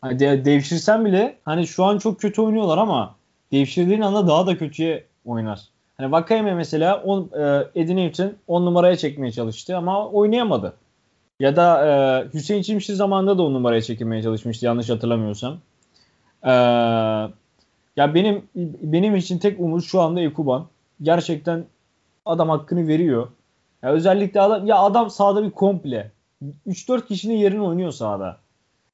Hani 0.00 0.18
de, 0.18 0.44
devşirsen 0.44 1.04
bile 1.04 1.36
hani 1.44 1.66
şu 1.66 1.84
an 1.84 1.98
çok 1.98 2.20
kötü 2.20 2.42
oynuyorlar 2.42 2.78
ama 2.78 3.14
devşirdiğin 3.52 4.00
anda 4.00 4.28
daha 4.28 4.46
da 4.46 4.58
kötüye 4.58 5.04
oynar. 5.24 5.60
Hani 5.96 6.12
Vakayeme 6.12 6.54
mesela 6.54 7.02
on, 7.02 7.30
e, 7.38 7.64
Edin 7.74 7.96
Newton 7.96 8.32
10 8.48 8.66
numaraya 8.66 8.96
çekmeye 8.96 9.32
çalıştı 9.32 9.76
ama 9.76 10.08
oynayamadı. 10.08 10.72
Ya 11.40 11.56
da 11.56 11.86
e, 11.86 11.92
Hüseyin 12.34 12.62
Çimşir 12.62 12.94
zamanında 12.94 13.38
da 13.38 13.42
on 13.42 13.54
numaraya 13.54 13.82
çekilmeye 13.82 14.22
çalışmıştı 14.22 14.66
yanlış 14.66 14.90
hatırlamıyorsam. 14.90 15.58
E, 16.42 16.50
Ya 17.96 18.14
benim 18.14 18.42
benim 18.82 19.16
için 19.16 19.38
tek 19.38 19.60
umut 19.60 19.84
şu 19.84 20.00
anda 20.00 20.20
Ekuban. 20.20 20.66
Gerçekten 21.02 21.64
adam 22.26 22.48
hakkını 22.48 22.88
veriyor. 22.88 23.28
Ya 23.82 23.90
özellikle 23.90 24.40
adam 24.40 24.66
ya 24.66 24.78
adam 24.78 25.10
sahada 25.10 25.44
bir 25.44 25.50
komple. 25.50 26.10
3-4 26.66 27.06
kişinin 27.06 27.34
yerini 27.36 27.62
oynuyor 27.62 27.90
sahada. 27.90 28.36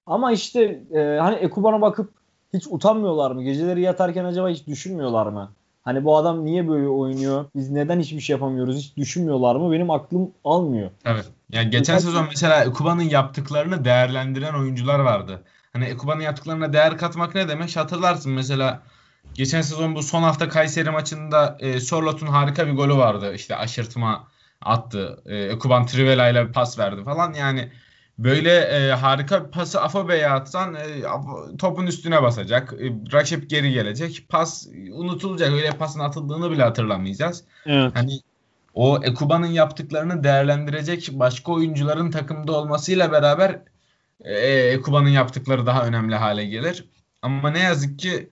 Ama 0.06 0.32
işte 0.32 0.80
e, 0.94 1.18
hani 1.20 1.36
Ekuban'a 1.36 1.80
bakıp 1.80 2.10
hiç 2.54 2.66
utanmıyorlar 2.66 3.30
mı? 3.30 3.42
Geceleri 3.42 3.80
yatarken 3.80 4.24
acaba 4.24 4.48
hiç 4.48 4.66
düşünmüyorlar 4.66 5.26
mı? 5.26 5.50
Hani 5.82 6.04
bu 6.04 6.16
adam 6.16 6.44
niye 6.44 6.68
böyle 6.68 6.88
oynuyor? 6.88 7.44
Biz 7.56 7.70
neden 7.70 8.00
hiçbir 8.00 8.20
şey 8.20 8.34
yapamıyoruz? 8.34 8.76
Hiç 8.76 8.96
düşünmüyorlar 8.96 9.56
mı? 9.56 9.72
Benim 9.72 9.90
aklım 9.90 10.30
almıyor. 10.44 10.90
Evet. 11.04 11.24
Yani 11.52 11.70
geçen 11.70 11.96
Birkaç... 11.96 12.04
sezon 12.04 12.26
mesela 12.28 12.64
Ekuban'ın 12.64 13.02
yaptıklarını 13.02 13.84
değerlendiren 13.84 14.54
oyuncular 14.54 14.98
vardı. 14.98 15.42
Hani 15.72 15.84
Ekuban'ın 15.84 16.20
yaptıklarına 16.20 16.72
değer 16.72 16.98
katmak 16.98 17.34
ne 17.34 17.48
demek? 17.48 17.76
Hatırlarsın 17.76 18.32
mesela 18.32 18.82
geçen 19.34 19.60
sezon 19.60 19.94
bu 19.94 20.02
son 20.02 20.22
hafta 20.22 20.48
Kayseri 20.48 20.90
maçında 20.90 21.56
e, 21.60 21.80
Sorlot'un 21.80 22.26
harika 22.26 22.66
bir 22.66 22.72
golü 22.72 22.96
vardı. 22.96 23.34
İşte 23.34 23.56
aşırtma 23.56 24.28
attı. 24.62 25.22
E, 25.26 25.36
Ekuban 25.36 25.86
Trivela 25.86 26.28
ile 26.28 26.52
pas 26.52 26.78
verdi 26.78 27.04
falan. 27.04 27.32
Yani 27.32 27.68
böyle 28.18 28.60
e, 28.60 28.92
harika 28.92 29.46
bir 29.46 29.50
pası 29.50 29.82
Afobe'ye 29.82 30.28
atsan 30.28 30.74
e, 30.74 31.02
topun 31.58 31.86
üstüne 31.86 32.22
basacak. 32.22 32.72
E, 32.72 32.92
rakip 33.12 33.50
geri 33.50 33.72
gelecek. 33.72 34.26
Pas 34.28 34.66
unutulacak. 34.92 35.52
Öyle 35.52 35.70
pasın 35.70 36.00
atıldığını 36.00 36.50
bile 36.50 36.62
hatırlamayacağız. 36.62 37.44
Evet. 37.66 37.92
Hani 37.94 38.20
o 38.74 39.00
Ekuban'ın 39.02 39.46
yaptıklarını 39.46 40.24
değerlendirecek 40.24 41.08
başka 41.12 41.52
oyuncuların 41.52 42.10
takımda 42.10 42.52
olmasıyla 42.52 43.12
beraber 43.12 43.62
e, 44.20 44.48
Ekuba'nın 44.48 45.08
yaptıkları 45.08 45.66
daha 45.66 45.86
önemli 45.86 46.14
hale 46.14 46.44
gelir. 46.44 46.84
Ama 47.22 47.50
ne 47.50 47.58
yazık 47.58 47.98
ki 47.98 48.30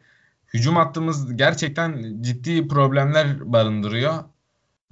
hücum 0.54 0.76
hattımız 0.76 1.36
gerçekten 1.36 2.22
ciddi 2.22 2.68
problemler 2.68 3.52
barındırıyor. 3.52 4.14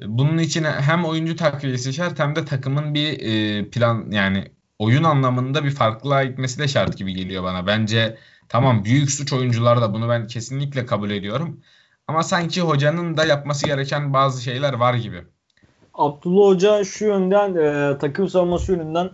Bunun 0.06 0.38
için 0.38 0.64
hem 0.64 1.04
oyuncu 1.04 1.36
takviyesi 1.36 1.92
şart 1.92 2.18
hem 2.18 2.36
de 2.36 2.44
takımın 2.44 2.94
bir 2.94 3.20
e, 3.20 3.70
plan 3.70 4.10
yani 4.10 4.55
oyun 4.78 5.04
anlamında 5.04 5.64
bir 5.64 5.70
farklılığa 5.70 6.24
gitmesi 6.24 6.58
de 6.58 6.68
şart 6.68 6.98
gibi 6.98 7.14
geliyor 7.14 7.42
bana. 7.42 7.66
Bence 7.66 8.18
tamam 8.48 8.84
büyük 8.84 9.10
suç 9.10 9.32
oyuncular 9.32 9.80
da 9.80 9.94
bunu 9.94 10.08
ben 10.08 10.26
kesinlikle 10.26 10.86
kabul 10.86 11.10
ediyorum. 11.10 11.60
Ama 12.08 12.22
sanki 12.22 12.60
hocanın 12.60 13.16
da 13.16 13.24
yapması 13.24 13.66
gereken 13.66 14.12
bazı 14.12 14.42
şeyler 14.42 14.72
var 14.72 14.94
gibi. 14.94 15.24
Abdullah 15.94 16.46
Hoca 16.48 16.84
şu 16.84 17.04
yönden 17.04 17.54
e, 17.54 17.98
takım 17.98 18.28
savunması 18.28 18.72
yönünden 18.72 19.10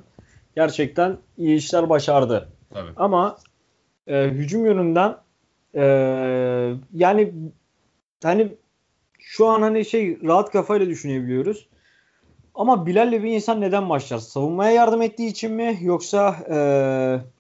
gerçekten 0.57 1.19
iyi 1.37 1.57
işler 1.57 1.89
başardı. 1.89 2.49
Tabii. 2.75 2.91
Ama 2.97 3.39
e, 4.07 4.25
hücum 4.25 4.65
yönünden 4.65 5.17
e, 5.75 5.83
yani 6.93 7.35
hani 8.23 8.57
şu 9.19 9.47
an 9.47 9.63
hani 9.63 9.85
şey 9.85 10.19
rahat 10.23 10.51
kafayla 10.51 10.87
düşünebiliyoruz. 10.87 11.69
Ama 12.55 12.87
Bilal'le 12.87 13.23
bir 13.23 13.33
insan 13.33 13.61
neden 13.61 13.89
başlar? 13.89 14.19
Savunmaya 14.19 14.73
yardım 14.73 15.03
ettiği 15.03 15.29
için 15.29 15.53
mi? 15.53 15.79
Yoksa 15.83 16.37
e, 16.51 16.57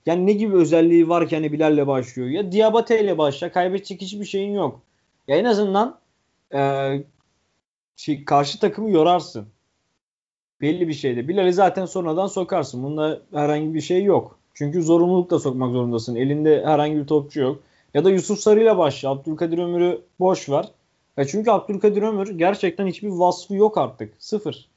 yani 0.07 0.27
ne 0.27 0.33
gibi 0.33 0.57
özelliği 0.57 1.09
var 1.09 1.29
ki 1.29 1.37
hani 1.37 1.53
Bilal'le 1.53 1.87
başlıyor? 1.87 2.29
Ya 2.29 2.53
Diabate 2.53 3.01
ile 3.05 3.19
başla. 3.19 3.53
Kaybedecek 3.53 4.01
hiçbir 4.01 4.25
şeyin 4.25 4.55
yok. 4.55 4.81
Ya 5.29 5.37
en 5.37 5.45
azından 5.45 5.99
e, 6.55 6.61
şey, 7.97 8.25
karşı 8.25 8.61
takımı 8.61 8.91
yorarsın 8.91 9.49
belli 10.61 10.89
bir 10.89 10.93
şeyde. 10.93 11.29
Bilal'i 11.29 11.53
zaten 11.53 11.87
sonradan 11.87 12.27
sokarsın. 12.27 12.83
Bunda 12.83 13.23
herhangi 13.33 13.75
bir 13.75 13.81
şey 13.81 14.05
yok. 14.05 14.39
Çünkü 14.55 14.83
zorunlulukla 14.83 15.39
sokmak 15.39 15.73
zorundasın. 15.73 16.17
Elinde 16.17 16.63
herhangi 16.67 16.97
bir 16.97 17.07
topçu 17.07 17.41
yok. 17.41 17.59
Ya 17.95 18.05
da 18.05 18.11
Yusuf 18.11 18.39
Sarı 18.39 18.63
ile 18.63 18.79
başla. 18.79 19.11
Abdülkadir 19.11 19.59
Ömür'ü 19.59 20.03
boş 20.21 20.49
ver. 20.49 20.69
Ya 21.17 21.27
çünkü 21.27 21.51
Abdülkadir 21.51 22.03
Ömür 22.03 22.39
gerçekten 22.39 22.87
hiçbir 22.87 23.09
vasfı 23.09 23.55
yok 23.55 23.79
artık. 23.79 24.15
Sıfır. 24.19 24.72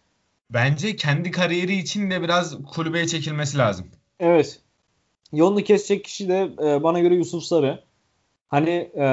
Bence 0.49 0.95
kendi 0.95 1.31
kariyeri 1.31 1.75
için 1.75 2.11
de 2.11 2.21
biraz 2.21 2.63
kulübeye 2.63 3.07
çekilmesi 3.07 3.57
lazım. 3.57 3.87
Evet. 4.19 4.59
Yolunu 5.33 5.63
kesecek 5.63 6.05
kişi 6.05 6.29
de 6.29 6.49
e, 6.63 6.83
bana 6.83 6.99
göre 6.99 7.15
Yusuf 7.15 7.43
Sarı. 7.43 7.83
Hani 8.47 8.91
e, 8.97 9.07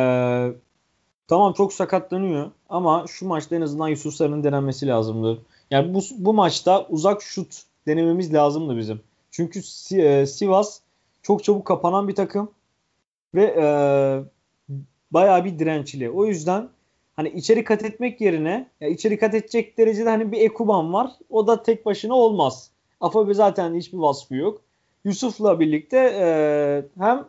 tamam 1.29 1.53
çok 1.53 1.73
sakatlanıyor 1.73 2.51
ama 2.68 3.05
şu 3.09 3.27
maçta 3.27 3.57
en 3.57 3.61
azından 3.61 3.88
Yusuf 3.88 4.14
Sarı'nın 4.14 4.45
denenmesi 4.45 4.87
lazımdı. 4.87 5.42
Yani 5.71 5.95
bu, 5.95 6.01
bu 6.16 6.35
maçta 6.35 6.87
uzak 6.87 7.23
şut 7.23 7.62
denememiz 7.87 8.35
lazımdı 8.35 8.77
bizim. 8.77 9.01
Çünkü 9.31 9.61
e, 9.97 10.27
Sivas 10.27 10.81
çok 11.23 11.45
çabuk 11.45 11.66
kapanan 11.66 12.09
bir 12.09 12.14
takım 12.14 12.51
ve 13.35 13.45
e, 13.45 13.66
bayağı 15.11 15.45
bir 15.45 15.59
dirençli. 15.59 16.11
O 16.11 16.27
yüzden 16.27 16.68
hani 17.22 17.35
içeri 17.35 17.64
kat 17.64 17.85
etmek 17.85 18.20
yerine 18.20 18.68
ya 18.80 18.88
içeri 18.88 19.18
kat 19.18 19.35
edecek 19.35 19.78
derecede 19.78 20.08
hani 20.08 20.32
bir 20.32 20.40
Ekuban 20.40 20.92
var. 20.92 21.11
O 21.30 21.46
da 21.46 21.62
tek 21.62 21.87
başına 21.87 22.14
olmaz. 22.14 22.70
Afabe 23.00 23.35
zaten 23.35 23.74
hiçbir 23.74 23.98
vasfı 23.98 24.35
yok. 24.35 24.62
Yusuf'la 25.04 25.61
birlikte 25.61 25.98
e, 25.98 26.24
hem 26.98 27.24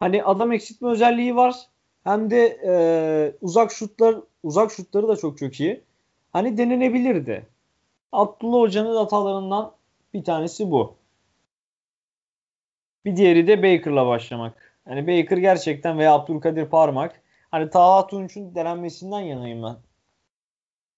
hani 0.00 0.24
adam 0.24 0.52
eksiltme 0.52 0.88
özelliği 0.88 1.36
var 1.36 1.54
hem 2.04 2.30
de 2.30 2.58
e, 2.66 2.74
uzak 3.42 3.72
şutlar 3.72 4.16
uzak 4.42 4.72
şutları 4.72 5.08
da 5.08 5.16
çok 5.16 5.38
çok 5.38 5.60
iyi. 5.60 5.80
Hani 6.32 6.58
denenebilirdi. 6.58 7.46
Abdullah 8.12 8.60
Hoca'nın 8.60 8.96
hatalarından 8.96 9.72
bir 10.14 10.24
tanesi 10.24 10.70
bu. 10.70 10.94
Bir 13.04 13.16
diğeri 13.16 13.46
de 13.46 13.58
Baker'la 13.58 14.06
başlamak. 14.06 14.76
Yani 14.88 15.06
Baker 15.06 15.36
gerçekten 15.36 15.98
veya 15.98 16.12
Abdülkadir 16.14 16.66
Parmak. 16.66 17.23
Hani 17.54 17.70
Taha 17.70 18.06
Tunç'un 18.06 18.54
denenmesinden 18.54 19.20
yanayım 19.20 19.62
ben. 19.62 19.76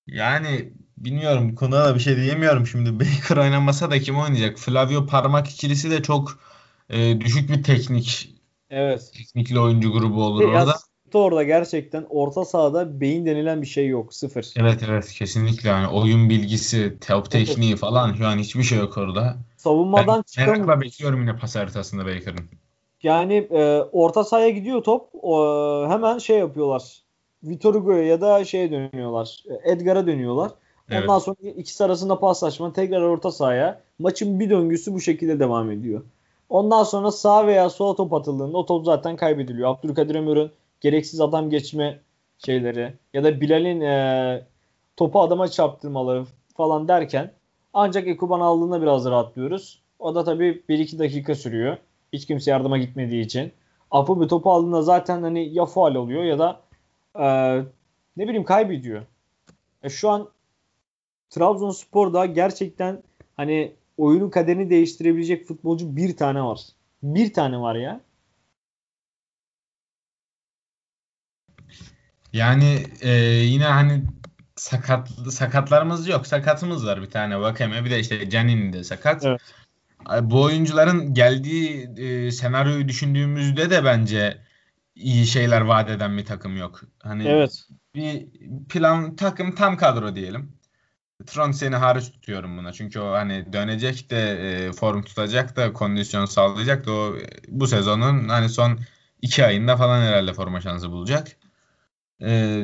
Yani 0.06 0.72
bilmiyorum 0.98 1.54
konuda 1.54 1.84
da 1.84 1.94
bir 1.94 2.00
şey 2.00 2.16
diyemiyorum 2.16 2.66
şimdi. 2.66 3.00
Baker 3.00 3.36
oynamasa 3.36 3.90
da 3.90 3.98
kim 3.98 4.18
oynayacak? 4.18 4.58
Flavio 4.58 5.06
Parmak 5.06 5.48
ikilisi 5.48 5.90
de 5.90 6.02
çok 6.02 6.40
e, 6.90 7.20
düşük 7.20 7.50
bir 7.50 7.62
teknik 7.62 8.34
Evet. 8.70 9.10
Teknikli 9.14 9.60
oyuncu 9.60 9.92
grubu 9.92 10.24
olur 10.24 10.42
e, 10.42 10.46
orada 10.46 10.74
orada 11.14 11.42
gerçekten 11.42 12.06
orta 12.08 12.44
sahada 12.44 13.00
beyin 13.00 13.26
denilen 13.26 13.62
bir 13.62 13.66
şey 13.66 13.88
yok. 13.88 14.14
Sıfır. 14.14 14.46
Evet 14.56 14.82
evet 14.88 15.12
kesinlikle 15.12 15.68
yani 15.68 15.88
oyun 15.88 16.30
bilgisi, 16.30 16.98
top 17.06 17.30
tekniği 17.30 17.76
falan 17.76 18.14
şu 18.14 18.26
an 18.26 18.38
hiçbir 18.38 18.62
şey 18.62 18.78
yok 18.78 18.98
orada. 18.98 19.36
Savunmadan 19.56 20.24
ben 20.38 20.46
merakla 20.46 20.80
bekliyorum 20.80 21.20
yine 21.20 21.36
pas 21.36 21.56
haritasında 21.56 22.06
Baker'ın. 22.06 22.48
Yani 23.02 23.34
e, 23.50 23.80
orta 23.92 24.24
sahaya 24.24 24.48
gidiyor 24.48 24.82
top 24.82 25.08
o, 25.22 25.88
hemen 25.88 26.18
şey 26.18 26.38
yapıyorlar. 26.38 27.02
Vitor 27.44 27.74
Hugo'ya 27.74 28.02
ya 28.02 28.20
da 28.20 28.44
şeye 28.44 28.70
dönüyorlar. 28.70 29.44
Edgar'a 29.64 30.06
dönüyorlar. 30.06 30.50
Ondan 30.90 31.02
evet. 31.10 31.22
sonra 31.22 31.50
ikisi 31.56 31.84
arasında 31.84 32.18
paslaşma 32.18 32.72
tekrar 32.72 33.02
orta 33.02 33.30
sahaya. 33.30 33.80
Maçın 33.98 34.40
bir 34.40 34.50
döngüsü 34.50 34.94
bu 34.94 35.00
şekilde 35.00 35.40
devam 35.40 35.70
ediyor. 35.70 36.02
Ondan 36.48 36.82
sonra 36.82 37.10
sağ 37.10 37.46
veya 37.46 37.70
sol 37.70 37.96
top 37.96 38.12
atıldığında 38.12 38.58
o 38.58 38.66
top 38.66 38.84
zaten 38.84 39.16
kaybediliyor. 39.16 39.70
Abdülkadir 39.70 40.14
Ömür'ün 40.14 40.50
gereksiz 40.80 41.20
adam 41.20 41.50
geçme 41.50 42.00
şeyleri 42.46 42.92
ya 43.14 43.24
da 43.24 43.40
Bilal'in 43.40 43.80
e, 43.80 44.44
topu 44.96 45.20
adama 45.20 45.48
çarptırmaları 45.48 46.24
falan 46.56 46.88
derken 46.88 47.32
ancak 47.74 48.08
Ekuban 48.08 48.40
aldığında 48.40 48.82
biraz 48.82 49.04
rahatlıyoruz. 49.04 49.82
O 49.98 50.14
da 50.14 50.24
tabii 50.24 50.62
1-2 50.68 50.98
dakika 50.98 51.34
sürüyor. 51.34 51.76
Hiç 52.12 52.26
kimse 52.26 52.50
yardıma 52.50 52.78
gitmediği 52.78 53.24
için. 53.24 53.52
Apo 53.90 54.20
bir 54.20 54.28
topu 54.28 54.52
aldığında 54.52 54.82
zaten 54.82 55.22
hani 55.22 55.54
ya 55.54 55.66
faal 55.66 55.94
oluyor 55.94 56.24
ya 56.24 56.38
da 56.38 56.60
e, 57.18 57.24
ne 58.16 58.24
bileyim 58.24 58.44
kaybediyor. 58.44 59.02
E, 59.82 59.88
şu 59.88 60.10
an 60.10 60.28
Trabzonspor'da 61.30 62.26
gerçekten 62.26 63.02
hani 63.36 63.72
oyunun 63.96 64.30
kaderini 64.30 64.70
değiştirebilecek 64.70 65.46
futbolcu 65.46 65.96
bir 65.96 66.16
tane 66.16 66.42
var. 66.42 66.60
Bir 67.02 67.32
tane 67.32 67.58
var 67.58 67.74
ya. 67.74 68.00
Yani 72.32 72.86
e, 73.00 73.10
yine 73.24 73.64
hani 73.64 74.02
sakat 74.56 75.08
sakatlarımız 75.30 76.08
yok. 76.08 76.26
Sakatımız 76.26 76.86
var 76.86 77.02
bir 77.02 77.10
tane 77.10 77.40
Vakeme. 77.40 77.84
Bir 77.84 77.90
de 77.90 78.00
işte 78.00 78.30
Canin 78.30 78.72
de 78.72 78.84
sakat. 78.84 79.24
Evet. 79.24 79.40
Bu 80.22 80.42
oyuncuların 80.42 81.14
geldiği 81.14 81.90
e, 81.96 82.30
senaryoyu 82.30 82.88
düşündüğümüzde 82.88 83.70
de 83.70 83.84
bence 83.84 84.38
iyi 84.94 85.26
şeyler 85.26 85.60
vaat 85.60 85.90
eden 85.90 86.18
bir 86.18 86.24
takım 86.24 86.56
yok. 86.56 86.80
Hani 87.02 87.28
evet. 87.28 87.64
bir 87.94 88.28
plan 88.68 89.16
takım 89.16 89.54
tam 89.54 89.76
kadro 89.76 90.14
diyelim. 90.14 90.56
Tronseni 91.26 91.76
hariç 91.76 92.12
tutuyorum 92.12 92.58
buna. 92.58 92.72
Çünkü 92.72 93.00
o 93.00 93.12
hani 93.12 93.52
dönecek 93.52 94.10
de 94.10 94.30
e, 94.30 94.72
form 94.72 95.02
tutacak 95.02 95.56
da 95.56 95.72
kondisyon 95.72 96.24
sağlayacak 96.24 96.86
da 96.86 96.92
o 96.92 97.16
bu 97.48 97.66
sezonun 97.66 98.28
hani 98.28 98.48
son 98.48 98.80
iki 99.22 99.46
ayında 99.46 99.76
falan 99.76 100.02
herhalde 100.02 100.32
forma 100.32 100.60
şansı 100.60 100.90
bulacak. 100.90 101.36
E, 102.22 102.62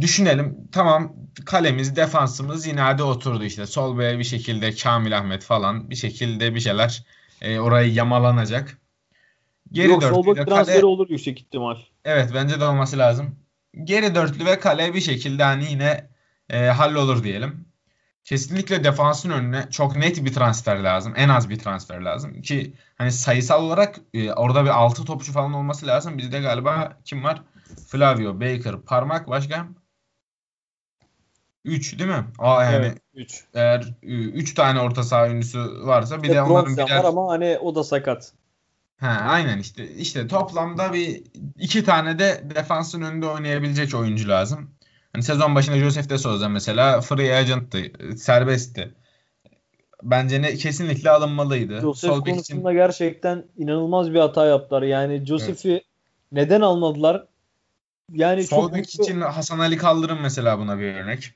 düşünelim. 0.00 0.68
Tamam 0.72 1.12
kalemiz, 1.46 1.96
defansımız 1.96 2.66
yine 2.66 2.80
hadi 2.80 3.02
oturdu 3.02 3.44
işte. 3.44 3.66
Sol 3.66 3.98
bir 3.98 4.24
şekilde 4.24 4.74
Kamil 4.74 5.18
Ahmet 5.18 5.44
falan 5.44 5.90
bir 5.90 5.96
şekilde 5.96 6.54
bir 6.54 6.60
şeyler 6.60 7.04
e, 7.42 7.58
orayı 7.58 7.92
yamalanacak. 7.92 8.78
Geri 9.72 9.88
Yok 9.88 10.02
sol 10.02 10.26
bek 10.26 10.46
transferi 10.46 10.76
kale... 10.76 10.86
olur 10.86 11.10
yüksek 11.10 11.40
ihtimal. 11.40 11.76
Evet 12.04 12.30
bence 12.34 12.60
de 12.60 12.64
olması 12.64 12.98
lazım. 12.98 13.36
Geri 13.84 14.14
dörtlü 14.14 14.46
ve 14.46 14.60
kale 14.60 14.94
bir 14.94 15.00
şekilde 15.00 15.42
hani 15.42 15.70
yine 15.70 16.08
e, 16.50 16.58
hallolur 16.58 17.24
diyelim. 17.24 17.66
Kesinlikle 18.24 18.84
defansın 18.84 19.30
önüne 19.30 19.66
çok 19.70 19.96
net 19.96 20.24
bir 20.24 20.32
transfer 20.32 20.76
lazım. 20.76 21.12
En 21.16 21.28
az 21.28 21.50
bir 21.50 21.58
transfer 21.58 22.00
lazım. 22.00 22.42
Ki 22.42 22.74
hani 22.98 23.12
sayısal 23.12 23.64
olarak 23.64 24.00
e, 24.14 24.32
orada 24.32 24.64
bir 24.64 24.70
6 24.70 25.04
topçu 25.04 25.32
falan 25.32 25.52
olması 25.52 25.86
lazım. 25.86 26.18
Bizde 26.18 26.40
galiba 26.40 26.98
kim 27.04 27.24
var? 27.24 27.42
Flavio, 27.88 28.40
Baker, 28.40 28.80
Parmak 28.80 29.28
başka? 29.28 29.68
3 31.64 31.98
değil 31.98 32.10
mi? 32.10 32.24
Aa 32.38 32.64
yani 32.64 32.76
evet, 32.76 32.98
3. 33.14 33.44
Eğer 33.54 33.94
3 34.02 34.54
tane 34.54 34.80
orta 34.80 35.02
saha 35.02 35.22
oyuncusu 35.22 35.86
varsa 35.86 36.22
bir 36.22 36.28
de, 36.28 36.34
de 36.34 36.42
onların 36.42 36.76
birer... 36.76 36.98
var 36.98 37.04
ama 37.04 37.28
hani 37.28 37.58
o 37.58 37.74
da 37.74 37.84
sakat. 37.84 38.32
Ha 39.00 39.08
aynen 39.08 39.58
işte 39.58 39.90
işte 39.90 40.26
toplamda 40.26 40.92
bir 40.92 41.22
iki 41.58 41.84
tane 41.84 42.18
de 42.18 42.44
defansın 42.54 43.02
önünde 43.02 43.26
oynayabilecek 43.26 43.94
oyuncu 43.94 44.28
lazım. 44.28 44.70
Hani 45.12 45.22
sezon 45.22 45.54
başında 45.54 45.78
Joseph 45.78 46.08
de 46.08 46.18
Souza 46.18 46.48
mesela 46.48 47.00
free 47.00 47.36
agent'tı, 47.36 47.78
serbestti. 48.16 48.94
Bence 50.02 50.42
ne 50.42 50.54
kesinlikle 50.54 51.10
alınmalıydı. 51.10 51.80
Joseph 51.80 52.12
Sol 52.12 52.24
konusunda 52.24 52.70
için... 52.72 52.78
gerçekten 52.78 53.44
inanılmaz 53.56 54.12
bir 54.12 54.20
hata 54.20 54.46
yaptılar. 54.46 54.82
Yani 54.82 55.26
Joseph'i 55.26 55.70
evet. 55.70 55.82
neden 56.32 56.60
almadılar? 56.60 57.26
Yani 58.12 58.44
Sol 58.44 58.62
mutlu... 58.62 58.78
için 58.78 59.20
Hasan 59.20 59.58
Ali 59.58 59.76
Kaldırım 59.76 60.18
mesela 60.22 60.58
buna 60.58 60.78
bir 60.78 60.94
örnek. 60.94 61.34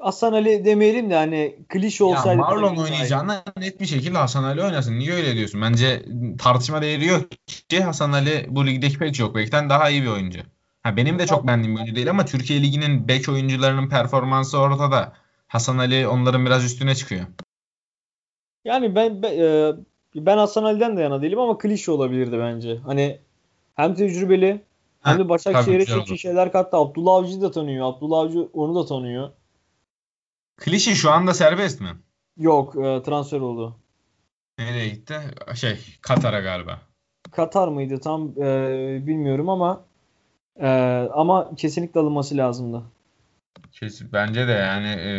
Hasan 0.00 0.32
Ali 0.32 0.64
demeyelim 0.64 1.10
de 1.10 1.14
hani 1.14 1.56
klişe 1.68 2.04
olsaydı. 2.04 2.28
Ya 2.28 2.46
Marlon 2.46 2.76
oynayacağına 2.76 3.44
net 3.56 3.80
bir 3.80 3.86
şekilde 3.86 4.18
Hasan 4.18 4.44
Ali 4.44 4.62
oynasın. 4.62 4.98
Niye 4.98 5.12
öyle 5.12 5.34
diyorsun? 5.34 5.62
Bence 5.62 6.02
tartışma 6.38 6.82
değeri 6.82 7.06
yok 7.06 7.30
ki 7.68 7.82
Hasan 7.82 8.12
Ali 8.12 8.46
bu 8.48 8.66
ligdeki 8.66 8.98
pek 8.98 9.14
çok 9.14 9.34
bekten 9.34 9.70
daha 9.70 9.90
iyi 9.90 10.02
bir 10.02 10.08
oyuncu. 10.08 10.40
Ha 10.82 10.96
benim 10.96 11.18
de 11.18 11.26
çok 11.26 11.46
beğendiğim 11.46 11.74
bir 11.74 11.80
oyuncu 11.80 11.96
değil 11.96 12.10
ama 12.10 12.24
Türkiye 12.24 12.62
Ligi'nin 12.62 13.08
bek 13.08 13.28
oyuncularının 13.28 13.88
performansı 13.88 14.58
ortada. 14.58 15.12
Hasan 15.48 15.78
Ali 15.78 16.08
onların 16.08 16.46
biraz 16.46 16.64
üstüne 16.64 16.94
çıkıyor. 16.94 17.26
Yani 18.64 18.94
ben 18.94 19.22
e, 19.22 19.72
ben 20.14 20.38
Hasan 20.38 20.64
Ali'den 20.64 20.96
de 20.96 21.02
yana 21.02 21.22
değilim 21.22 21.38
ama 21.38 21.58
klişe 21.58 21.90
olabilirdi 21.90 22.38
bence. 22.38 22.76
Hani 22.76 23.18
hem 23.74 23.94
tecrübeli 23.94 24.60
hem 25.02 25.18
de 25.18 25.28
Başakşehir'e 25.28 25.86
çok 25.86 26.10
iyi 26.10 26.18
şeyler 26.18 26.52
kattı. 26.52 26.76
Abdullah 26.76 27.14
Avcı'yı 27.14 27.40
da 27.40 27.50
tanıyor. 27.50 27.86
Abdullah 27.86 28.18
Avcı 28.18 28.48
onu 28.52 28.74
da 28.74 28.86
tanıyor. 28.86 29.30
Klişe 30.56 30.94
şu 30.94 31.10
anda 31.10 31.34
serbest 31.34 31.80
mi? 31.80 31.88
Yok 32.36 32.76
e, 32.76 33.02
transfer 33.02 33.40
oldu. 33.40 33.76
Nereye 34.58 34.88
gitti? 34.88 35.14
Şey 35.54 35.78
Katar'a 36.02 36.40
galiba. 36.40 36.80
Katar 37.30 37.68
mıydı 37.68 38.00
tam 38.00 38.42
e, 38.42 39.06
bilmiyorum 39.06 39.48
ama 39.48 39.84
e, 40.56 40.68
ama 41.14 41.54
kesinlikle 41.56 42.00
alınması 42.00 42.36
lazımdı. 42.36 42.82
Kesin, 43.72 44.12
bence 44.12 44.48
de 44.48 44.52
yani 44.52 44.88
e, 44.88 45.10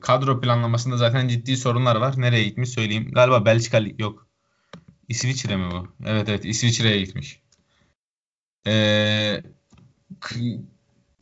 kadro 0.00 0.40
planlamasında 0.40 0.96
zaten 0.96 1.28
ciddi 1.28 1.56
sorunlar 1.56 1.96
var. 1.96 2.14
Nereye 2.16 2.44
gitmiş 2.44 2.70
söyleyeyim. 2.70 3.10
Galiba 3.12 3.44
Belçika 3.44 3.80
yok. 3.98 4.26
İsviçre 5.08 5.56
mi 5.56 5.70
bu? 5.70 5.88
Evet 6.06 6.28
evet 6.28 6.44
İsviçre'ye 6.44 7.00
gitmiş. 7.00 7.42
Ee, 8.66 9.42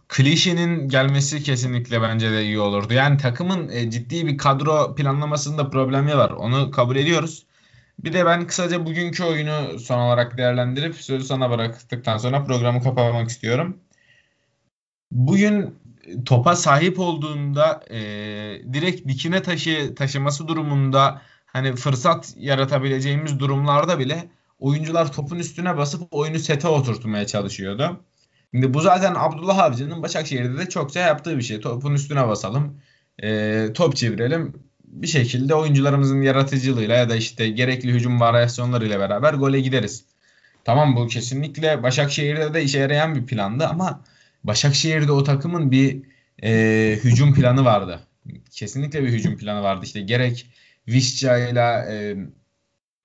Klişe'nin 0.08 0.88
gelmesi 0.88 1.42
kesinlikle 1.42 2.02
bence 2.02 2.30
de 2.32 2.44
iyi 2.44 2.60
olurdu. 2.60 2.94
Yani 2.94 3.18
takımın 3.18 3.68
e, 3.68 3.90
ciddi 3.90 4.26
bir 4.26 4.38
kadro 4.38 4.94
planlamasında 4.94 5.70
problemi 5.70 6.16
var. 6.16 6.30
Onu 6.30 6.70
kabul 6.70 6.96
ediyoruz. 6.96 7.46
Bir 7.98 8.12
de 8.12 8.26
ben 8.26 8.46
kısaca 8.46 8.86
bugünkü 8.86 9.24
oyunu 9.24 9.78
son 9.78 9.98
olarak 9.98 10.38
değerlendirip 10.38 10.94
sözü 10.94 11.24
sana 11.24 11.50
bıraktıktan 11.50 12.18
sonra 12.18 12.44
programı 12.44 12.82
kapamak 12.82 13.30
istiyorum. 13.30 13.76
Bugün 15.10 15.78
topa 16.26 16.56
sahip 16.56 16.98
olduğunda 16.98 17.84
e, 17.90 17.98
direkt 18.72 19.08
dikine 19.08 19.42
taşı 19.42 19.94
taşıması 19.94 20.48
durumunda 20.48 21.22
hani 21.46 21.76
fırsat 21.76 22.34
yaratabileceğimiz 22.36 23.38
durumlarda 23.38 23.98
bile 23.98 24.28
oyuncular 24.58 25.12
topun 25.12 25.38
üstüne 25.38 25.76
basıp 25.76 26.02
oyunu 26.10 26.38
sete 26.38 26.68
oturtmaya 26.68 27.26
çalışıyordu. 27.26 28.00
Şimdi 28.54 28.74
bu 28.74 28.80
zaten 28.80 29.14
Abdullah 29.16 29.58
Avcı'nın 29.58 30.02
Başakşehir'de 30.02 30.58
de 30.58 30.68
çokça 30.68 31.00
yaptığı 31.00 31.38
bir 31.38 31.42
şey. 31.42 31.60
Topun 31.60 31.94
üstüne 31.94 32.28
basalım. 32.28 32.80
E, 33.22 33.66
top 33.74 33.96
çevirelim. 33.96 34.52
Bir 34.84 35.06
şekilde 35.06 35.54
oyuncularımızın 35.54 36.22
yaratıcılığıyla 36.22 36.96
ya 36.96 37.08
da 37.08 37.16
işte 37.16 37.48
gerekli 37.48 37.92
hücum 37.92 38.20
varyasyonlarıyla 38.20 39.00
beraber 39.00 39.34
gole 39.34 39.60
gideriz. 39.60 40.04
Tamam 40.64 40.96
bu 40.96 41.06
kesinlikle 41.06 41.82
Başakşehir'de 41.82 42.54
de 42.54 42.62
işe 42.62 42.78
yarayan 42.78 43.14
bir 43.14 43.26
plandı 43.26 43.66
ama 43.66 44.04
Başakşehir'de 44.44 45.12
o 45.12 45.24
takımın 45.24 45.70
bir 45.70 46.02
e, 46.42 46.98
hücum 47.04 47.34
planı 47.34 47.64
vardı. 47.64 48.00
Kesinlikle 48.50 49.02
bir 49.02 49.08
hücum 49.08 49.36
planı 49.36 49.62
vardı. 49.62 49.80
İşte 49.84 50.00
gerek 50.00 50.46
Visca 50.88 51.38
ile 51.38 51.86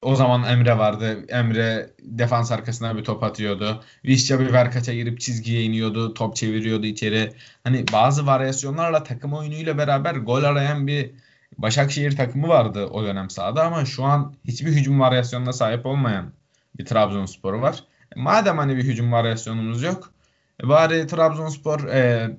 o 0.02 0.16
zaman 0.16 0.44
Emre 0.44 0.78
vardı. 0.78 1.26
Emre 1.30 1.90
defans 2.02 2.52
arkasına 2.52 2.98
bir 2.98 3.04
top 3.04 3.24
atıyordu. 3.24 3.84
Visca 4.06 4.40
bir 4.40 4.54
verkaça 4.54 4.94
girip 4.94 5.20
çizgiye 5.20 5.64
iniyordu. 5.64 6.14
Top 6.14 6.36
çeviriyordu 6.36 6.86
içeri. 6.86 7.34
Hani 7.64 7.86
bazı 7.94 8.26
varyasyonlarla 8.26 9.04
takım 9.04 9.34
oyunuyla 9.34 9.78
beraber 9.78 10.16
gol 10.16 10.44
arayan 10.44 10.88
bir 10.88 11.12
Başakşehir 11.58 12.16
takımı 12.16 12.48
vardı 12.48 12.86
o 12.86 13.04
dönem 13.04 13.30
sahada 13.30 13.64
ama 13.64 13.86
şu 13.86 14.04
an 14.04 14.36
hiçbir 14.46 14.72
hücum 14.72 15.00
varyasyonuna 15.00 15.54
sahip 15.54 15.86
olmayan 15.86 16.34
bir 16.78 16.86
Trabzonspor 16.86 17.54
var. 17.54 17.84
E, 18.16 18.20
madem 18.20 18.58
hani 18.58 18.78
bir 18.78 18.84
hücum 18.84 19.12
varyasyonumuz 19.12 19.84
yok 19.84 20.14
e, 20.64 20.68
bari 20.68 21.08
Trabzonspor 21.08 21.88
e, 21.88 22.32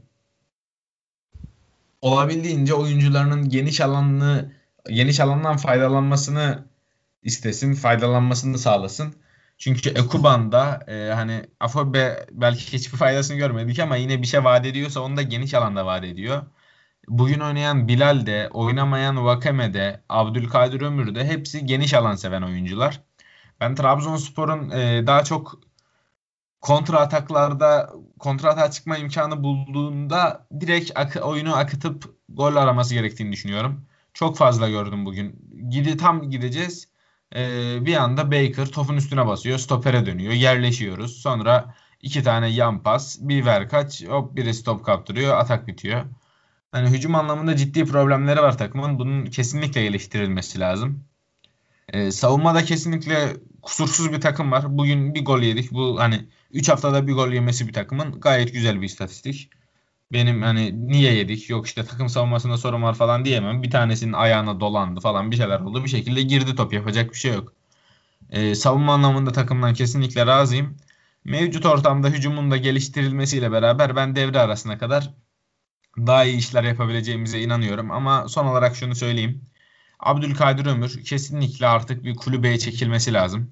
olabildiğince 2.03 2.75
oyuncularının 2.75 3.49
geniş 3.49 3.81
alanını 3.81 4.53
geniş 4.89 5.21
alandan 5.21 5.57
faydalanmasını 5.57 6.65
istesin, 7.23 7.75
faydalanmasını 7.75 8.59
sağlasın. 8.59 9.15
Çünkü 9.59 9.91
Ekuban'da 9.91 10.85
e, 10.89 11.13
hani 11.15 11.43
Afobe 11.61 12.27
belki 12.33 12.73
hiçbir 12.73 12.99
faydasını 12.99 13.37
görmedik 13.37 13.79
ama 13.79 13.97
yine 13.97 14.23
bir 14.23 14.27
şey 14.27 14.45
vaat 14.45 14.67
ediyorsa 14.67 15.01
onu 15.01 15.17
da 15.17 15.23
geniş 15.23 15.55
alanda 15.55 15.87
vaat 15.87 16.05
ediyor. 16.05 16.43
Bugün 17.09 17.41
oynayan 17.41 17.89
Bilal 17.89 18.27
de, 18.27 18.49
oynamayan 18.53 19.25
Vakeme 19.25 19.75
de, 19.75 20.01
Abdülkadir 20.09 20.81
Ömür 20.81 21.15
de 21.15 21.25
hepsi 21.25 21.67
geniş 21.67 21.95
alan 21.95 22.15
seven 22.17 22.43
oyuncular. 22.43 23.01
Ben 23.61 23.75
Trabzonspor'un 23.75 24.71
e, 24.71 25.07
daha 25.07 25.25
çok 25.25 25.61
kontra 26.61 26.99
ataklarda 27.01 27.91
kontra 28.19 28.51
atak 28.51 28.73
çıkma 28.73 28.97
imkanı 28.97 29.43
bulduğunda 29.45 30.47
direkt 30.61 30.93
ak- 30.95 31.27
oyunu 31.27 31.57
akıtıp 31.57 32.15
gol 32.29 32.57
araması 32.57 32.95
gerektiğini 32.95 33.33
düşünüyorum. 33.33 33.87
Çok 34.15 34.37
fazla 34.37 34.69
gördüm 34.69 35.07
bugün. 35.07 35.51
Gidi 35.71 35.97
tam 35.97 36.31
gideceğiz 36.31 36.90
e, 37.37 37.41
bir 37.87 37.97
anda 37.97 38.33
Baker 38.33 38.67
topun 38.67 38.97
üstüne 38.97 39.27
basıyor. 39.27 39.59
Stopere 39.59 40.07
dönüyor. 40.07 40.33
Yerleşiyoruz. 40.33 41.17
Sonra 41.17 41.75
iki 42.03 42.23
tane 42.23 42.49
yan 42.49 42.83
pas. 42.83 43.19
Bir 43.21 43.47
ver 43.47 43.69
kaç. 43.69 44.05
Hop 44.05 44.37
biri 44.37 44.55
stop 44.55 44.85
kaptırıyor. 44.85 45.37
Atak 45.37 45.67
bitiyor. 45.69 46.05
Hani 46.73 46.91
hücum 46.91 47.15
anlamında 47.15 47.57
ciddi 47.57 47.85
problemleri 47.85 48.43
var 48.43 48.59
takımın. 48.59 48.99
Bunun 48.99 49.27
kesinlikle 49.27 49.83
geliştirilmesi 49.83 50.61
lazım. 50.61 51.05
Ee, 51.89 52.11
savunmada 52.13 52.65
kesinlikle 52.65 53.37
kusursuz 53.63 54.13
bir 54.13 54.21
takım 54.21 54.53
var. 54.53 54.79
Bugün 54.79 55.15
bir 55.15 55.25
gol 55.25 55.41
yedik. 55.41 55.73
Bu 55.73 56.01
hani 56.01 56.29
3 56.51 56.69
haftada 56.69 57.07
bir 57.07 57.13
gol 57.13 57.29
yemesi 57.33 57.69
bir 57.69 57.73
takımın 57.73 58.21
gayet 58.21 58.53
güzel 58.53 58.81
bir 58.81 58.87
istatistik 58.87 59.51
benim 60.13 60.43
hani 60.43 60.89
niye 60.89 61.15
yedik 61.15 61.51
yok 61.51 61.67
işte 61.67 61.85
takım 61.85 62.09
savunmasında 62.09 62.57
sorun 62.57 62.83
var 62.83 62.95
falan 62.95 63.25
diyemem. 63.25 63.63
Bir 63.63 63.71
tanesinin 63.71 64.13
ayağına 64.13 64.61
dolandı 64.61 65.01
falan 65.01 65.31
bir 65.31 65.37
şeyler 65.37 65.61
oldu. 65.61 65.85
Bir 65.85 65.89
şekilde 65.89 66.23
girdi 66.23 66.57
top 66.57 66.73
yapacak 66.73 67.11
bir 67.11 67.19
şey 67.19 67.33
yok. 67.35 67.53
Ee, 68.31 68.55
savunma 68.55 68.95
anlamında 68.95 69.33
takımdan 69.33 69.75
kesinlikle 69.75 70.27
razıyım. 70.27 70.77
Mevcut 71.25 71.67
ortamda 71.67 72.09
hücumun 72.09 72.51
da 72.51 72.57
geliştirilmesiyle 72.57 73.53
beraber 73.53 73.97
ben 73.97 74.17
devre 74.17 74.41
arasına 74.41 74.79
kadar 74.79 75.11
daha 75.97 76.25
iyi 76.25 76.37
işler 76.39 76.65
yapabileceğimize 76.65 77.41
inanıyorum. 77.41 77.91
Ama 77.91 78.29
son 78.29 78.47
olarak 78.47 78.77
şunu 78.77 78.95
söyleyeyim. 78.95 79.45
Abdülkadir 80.01 80.67
Ömür 80.67 81.05
kesinlikle 81.05 81.67
artık 81.67 82.05
bir 82.05 82.17
kulübeye 82.17 82.59
çekilmesi 82.59 83.13
lazım. 83.13 83.51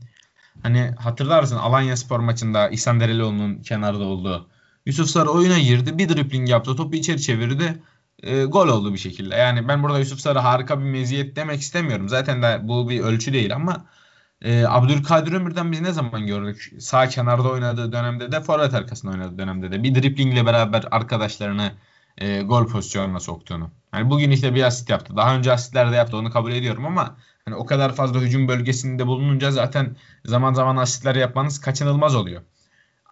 Hani 0.62 0.80
hatırlarsın 0.98 1.56
Alanya 1.56 1.96
Spor 1.96 2.20
maçında 2.20 2.68
İhsan 2.68 3.00
Derelioğlu'nun 3.00 3.62
kenarda 3.62 4.04
olduğu 4.04 4.48
Yusuf 4.88 5.08
Sarı 5.08 5.30
oyuna 5.30 5.58
girdi. 5.58 5.98
Bir 5.98 6.08
dribbling 6.08 6.48
yaptı. 6.48 6.76
Topu 6.76 6.96
içeri 6.96 7.22
çevirdi. 7.22 7.82
E, 8.22 8.44
gol 8.44 8.68
oldu 8.68 8.92
bir 8.92 8.98
şekilde. 8.98 9.34
Yani 9.34 9.68
ben 9.68 9.82
burada 9.82 9.98
Yusuf 9.98 10.20
Sarı 10.20 10.38
harika 10.38 10.80
bir 10.80 10.84
meziyet 10.84 11.36
demek 11.36 11.60
istemiyorum. 11.60 12.08
Zaten 12.08 12.42
de 12.42 12.60
bu 12.62 12.88
bir 12.88 13.00
ölçü 13.00 13.32
değil 13.32 13.54
ama 13.54 13.86
e, 14.42 14.64
Abdülkadir 14.66 15.32
Ömür'den 15.32 15.72
biz 15.72 15.80
ne 15.80 15.92
zaman 15.92 16.26
gördük? 16.26 16.72
Sağ 16.78 17.08
kenarda 17.08 17.48
oynadığı 17.48 17.92
dönemde 17.92 18.32
de 18.32 18.40
forvet 18.40 18.74
arkasında 18.74 19.12
oynadığı 19.12 19.38
dönemde 19.38 19.72
de 19.72 19.82
bir 19.82 19.94
driblingle 19.94 20.46
beraber 20.46 20.84
arkadaşlarını 20.90 21.72
e, 22.18 22.42
gol 22.42 22.66
pozisyonuna 22.66 23.20
soktuğunu. 23.20 23.70
Yani 23.94 24.10
bugün 24.10 24.30
işte 24.30 24.54
bir 24.54 24.62
asit 24.62 24.90
yaptı. 24.90 25.16
Daha 25.16 25.36
önce 25.36 25.52
asitler 25.52 25.92
de 25.92 25.96
yaptı 25.96 26.16
onu 26.16 26.30
kabul 26.30 26.52
ediyorum 26.52 26.86
ama 26.86 27.16
Hani 27.48 27.56
o 27.56 27.66
kadar 27.66 27.94
fazla 27.94 28.20
hücum 28.20 28.48
bölgesinde 28.48 29.06
bulununca 29.06 29.50
zaten 29.50 29.96
zaman 30.24 30.52
zaman 30.52 30.76
asistler 30.76 31.14
yapmanız 31.14 31.60
kaçınılmaz 31.60 32.14
oluyor. 32.14 32.42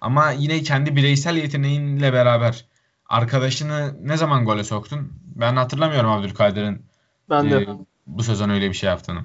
Ama 0.07 0.31
yine 0.31 0.62
kendi 0.62 0.97
bireysel 0.97 1.37
yeteneğinle 1.37 2.12
beraber 2.12 2.64
arkadaşını 3.07 3.97
ne 4.03 4.16
zaman 4.16 4.45
gole 4.45 4.64
soktun? 4.64 5.12
Ben 5.35 5.57
hatırlamıyorum 5.57 6.11
Abdülkadir'in 6.11 6.87
ben 7.31 7.51
de. 7.51 7.57
e, 7.57 7.66
bu 8.07 8.23
sezon 8.23 8.51
öyle 8.51 8.69
bir 8.69 8.75
şey 8.75 8.88
yaptığını. 8.88 9.21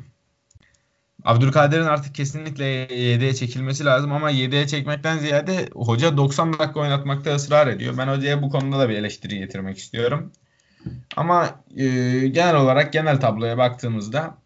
Abdülkadir'in 1.24 1.86
artık 1.86 2.16
kesinlikle 2.16 2.66
yedeğe 2.96 3.36
çekilmesi 3.36 3.86
lazım 3.86 4.12
ama 4.12 4.30
yedeğe 4.30 4.68
çekmekten 4.68 5.18
ziyade 5.18 5.70
hoca 5.74 6.18
90 6.18 6.54
dakika 6.60 6.80
oynatmakta 6.80 7.36
ısrar 7.36 7.68
ediyor. 7.68 7.98
Ben 7.98 8.08
hocaya 8.08 8.42
bu 8.42 8.50
konuda 8.50 8.80
da 8.80 8.90
bir 8.90 8.96
eleştiri 8.96 9.40
getirmek 9.40 9.78
istiyorum. 9.78 10.32
Ama 11.18 11.64
e, 11.78 11.86
genel 12.28 12.56
olarak 12.56 12.94
genel 12.94 13.20
tabloya 13.20 13.58
baktığımızda 13.58 14.38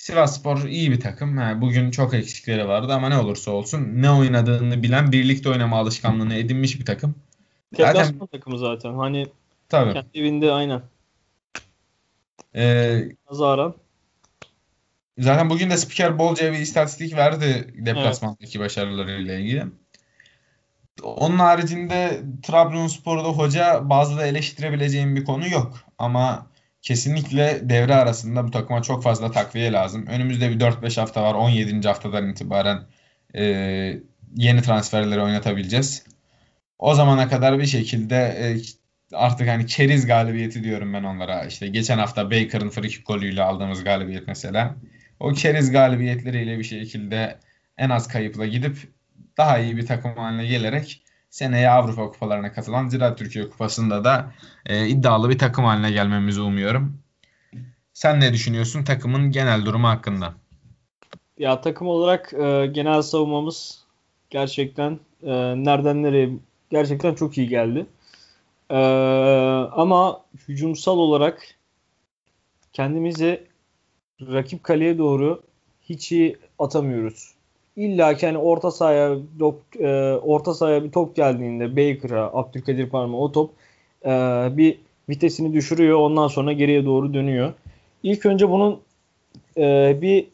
Sivasspor 0.00 0.64
iyi 0.68 0.90
bir 0.90 1.00
takım. 1.00 1.36
Ha, 1.36 1.60
bugün 1.60 1.90
çok 1.90 2.14
eksikleri 2.14 2.68
vardı 2.68 2.92
ama 2.92 3.08
ne 3.08 3.18
olursa 3.18 3.50
olsun 3.50 3.88
ne 3.94 4.10
oynadığını 4.10 4.82
bilen, 4.82 5.12
birlikte 5.12 5.48
oynama 5.48 5.78
alışkanlığını 5.78 6.34
edinmiş 6.34 6.80
bir 6.80 6.84
takım. 6.84 7.14
Deplasman 7.72 8.04
zaten, 8.04 8.26
takımı 8.26 8.58
zaten. 8.58 8.94
Hani 8.94 9.26
tabii. 9.68 9.92
kendi 9.92 10.08
evinde 10.14 10.52
aynen. 10.52 10.82
Ee, 12.54 13.08
Nazaran. 13.30 13.74
Zaten 15.18 15.50
bugün 15.50 15.70
de 15.70 15.76
spiker 15.76 16.18
bolca 16.18 16.52
bir 16.52 16.58
istatistik 16.58 17.16
verdi 17.16 17.74
deplasmandaki 17.78 18.58
evet. 18.58 18.60
başarılarıyla 18.60 19.34
ilgili. 19.34 19.64
Onun 21.02 21.38
haricinde 21.38 22.22
Trabzonspor'da 22.42 23.28
hoca 23.28 23.90
bazı 23.90 24.16
da 24.16 24.26
eleştirebileceğim 24.26 25.16
bir 25.16 25.24
konu 25.24 25.48
yok. 25.48 25.80
Ama 25.98 26.49
kesinlikle 26.82 27.60
devre 27.62 27.94
arasında 27.94 28.46
bu 28.46 28.50
takıma 28.50 28.82
çok 28.82 29.02
fazla 29.02 29.30
takviye 29.30 29.72
lazım. 29.72 30.06
Önümüzde 30.06 30.50
bir 30.50 30.60
4-5 30.60 31.00
hafta 31.00 31.22
var. 31.22 31.34
17. 31.34 31.88
haftadan 31.88 32.28
itibaren 32.28 32.82
e, 33.34 33.44
yeni 34.36 34.62
transferleri 34.62 35.20
oynatabileceğiz. 35.20 36.04
O 36.78 36.94
zamana 36.94 37.28
kadar 37.28 37.58
bir 37.58 37.66
şekilde 37.66 38.16
e, 38.16 38.56
artık 39.12 39.48
hani 39.48 39.66
keriz 39.66 40.06
galibiyeti 40.06 40.64
diyorum 40.64 40.92
ben 40.94 41.04
onlara. 41.04 41.44
İşte 41.44 41.68
geçen 41.68 41.98
hafta 41.98 42.30
Baker'ın 42.30 42.70
free 42.70 43.02
golüyle 43.06 43.42
aldığımız 43.42 43.84
galibiyet 43.84 44.28
mesela. 44.28 44.76
O 45.20 45.32
keriz 45.32 45.72
galibiyetleriyle 45.72 46.58
bir 46.58 46.64
şekilde 46.64 47.38
en 47.78 47.90
az 47.90 48.08
kayıpla 48.08 48.46
gidip 48.46 48.76
daha 49.36 49.58
iyi 49.58 49.76
bir 49.76 49.86
takım 49.86 50.16
haline 50.16 50.46
gelerek 50.46 51.02
seneye 51.30 51.70
Avrupa 51.70 52.10
kupalarına 52.10 52.52
katılan 52.52 52.88
Ziraat 52.88 53.18
Türkiye 53.18 53.50
Kupası'nda 53.50 54.04
da 54.04 54.32
e, 54.66 54.88
iddialı 54.88 55.30
bir 55.30 55.38
takım 55.38 55.64
haline 55.64 55.90
gelmemizi 55.90 56.40
umuyorum. 56.40 56.98
Sen 57.92 58.20
ne 58.20 58.32
düşünüyorsun 58.32 58.84
takımın 58.84 59.30
genel 59.30 59.64
durumu 59.64 59.88
hakkında? 59.88 60.34
Ya 61.38 61.60
takım 61.60 61.86
olarak 61.86 62.32
e, 62.32 62.66
genel 62.66 63.02
savunmamız 63.02 63.84
gerçekten 64.30 64.98
e, 65.22 65.32
nereden 65.64 66.02
nereye 66.02 66.30
gerçekten 66.70 67.14
çok 67.14 67.38
iyi 67.38 67.48
geldi. 67.48 67.86
E, 68.70 68.76
ama 69.72 70.24
hücumsal 70.48 70.98
olarak 70.98 71.54
kendimizi 72.72 73.46
rakip 74.20 74.64
kaleye 74.64 74.98
doğru 74.98 75.42
hiç 75.82 76.12
iyi 76.12 76.38
atamıyoruz. 76.58 77.34
İlla 77.80 78.14
ki 78.14 78.26
hani 78.26 78.38
orta 78.38 78.70
sahaya 78.70 79.16
e, 79.80 79.88
orta 80.14 80.54
sahaya 80.54 80.84
bir 80.84 80.92
top 80.92 81.16
geldiğinde 81.16 81.76
Baker'a, 81.76 82.30
Abdülkadir 82.32 82.88
Parma 82.90 83.18
o 83.18 83.32
top 83.32 83.50
e, 84.04 84.08
bir 84.56 84.78
vitesini 85.08 85.52
düşürüyor. 85.52 85.98
Ondan 85.98 86.28
sonra 86.28 86.52
geriye 86.52 86.84
doğru 86.84 87.14
dönüyor. 87.14 87.52
İlk 88.02 88.26
önce 88.26 88.50
bunun 88.50 88.80
e, 89.56 89.98
bir 90.02 90.26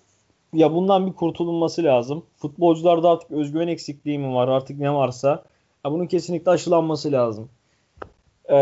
ya 0.53 0.75
bundan 0.75 1.07
bir 1.07 1.13
kurtulunması 1.13 1.85
lazım. 1.85 2.23
Futbolcularda 2.37 3.11
artık 3.11 3.31
özgüven 3.31 3.69
eksikliği 3.69 4.19
mi 4.19 4.35
var 4.35 4.49
artık 4.49 4.79
ne 4.79 4.95
varsa 4.95 5.45
ya 5.85 5.93
bunun 5.93 6.07
kesinlikle 6.07 6.51
aşılanması 6.51 7.13
lazım. 7.13 7.49
E, 8.51 8.57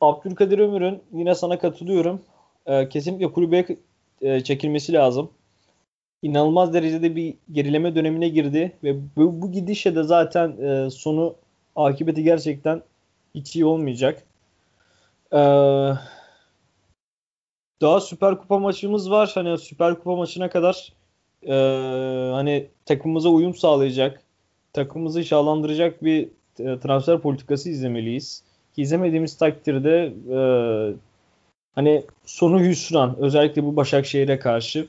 Abdülkadir 0.00 0.58
Ömür'ün 0.58 1.02
yine 1.12 1.34
sana 1.34 1.58
katılıyorum. 1.58 2.20
E, 2.66 2.88
kesinlikle 2.88 3.32
kulübe 3.32 3.66
e, 4.20 4.40
çekilmesi 4.40 4.92
lazım. 4.92 5.30
İnanılmaz 6.22 6.74
derecede 6.74 7.16
bir 7.16 7.34
gerileme 7.52 7.94
dönemine 7.94 8.28
girdi 8.28 8.72
ve 8.84 8.96
bu, 9.16 9.42
bu 9.42 9.52
gidişle 9.52 9.94
de 9.94 10.02
zaten 10.02 10.50
e, 10.50 10.90
sonu 10.90 11.34
akıbeti 11.76 12.22
gerçekten 12.22 12.82
hiç 13.34 13.56
iyi 13.56 13.64
olmayacak. 13.64 14.22
Ee, 15.32 15.36
daha 17.80 18.00
Süper 18.00 18.38
Kupa 18.38 18.58
maçımız 18.58 19.10
var. 19.10 19.30
Hani 19.34 19.58
Süper 19.58 19.94
Kupa 19.94 20.16
maçına 20.16 20.50
kadar 20.50 20.92
e, 21.42 21.54
hani 22.32 22.66
takımımıza 22.86 23.28
uyum 23.28 23.54
sağlayacak, 23.54 24.22
takımımızı 24.72 25.24
şahlandıracak 25.24 26.04
bir 26.04 26.28
e, 26.58 26.78
transfer 26.78 27.20
politikası 27.20 27.70
izlemeliyiz. 27.70 28.42
Ki 28.74 28.82
izlemediğimiz 28.82 29.36
takdirde 29.36 30.12
e, 30.32 30.38
hani 31.74 32.04
sonu 32.24 32.60
hüsran 32.60 33.16
özellikle 33.18 33.64
bu 33.64 33.76
Başakşehir'e 33.76 34.38
karşı. 34.38 34.86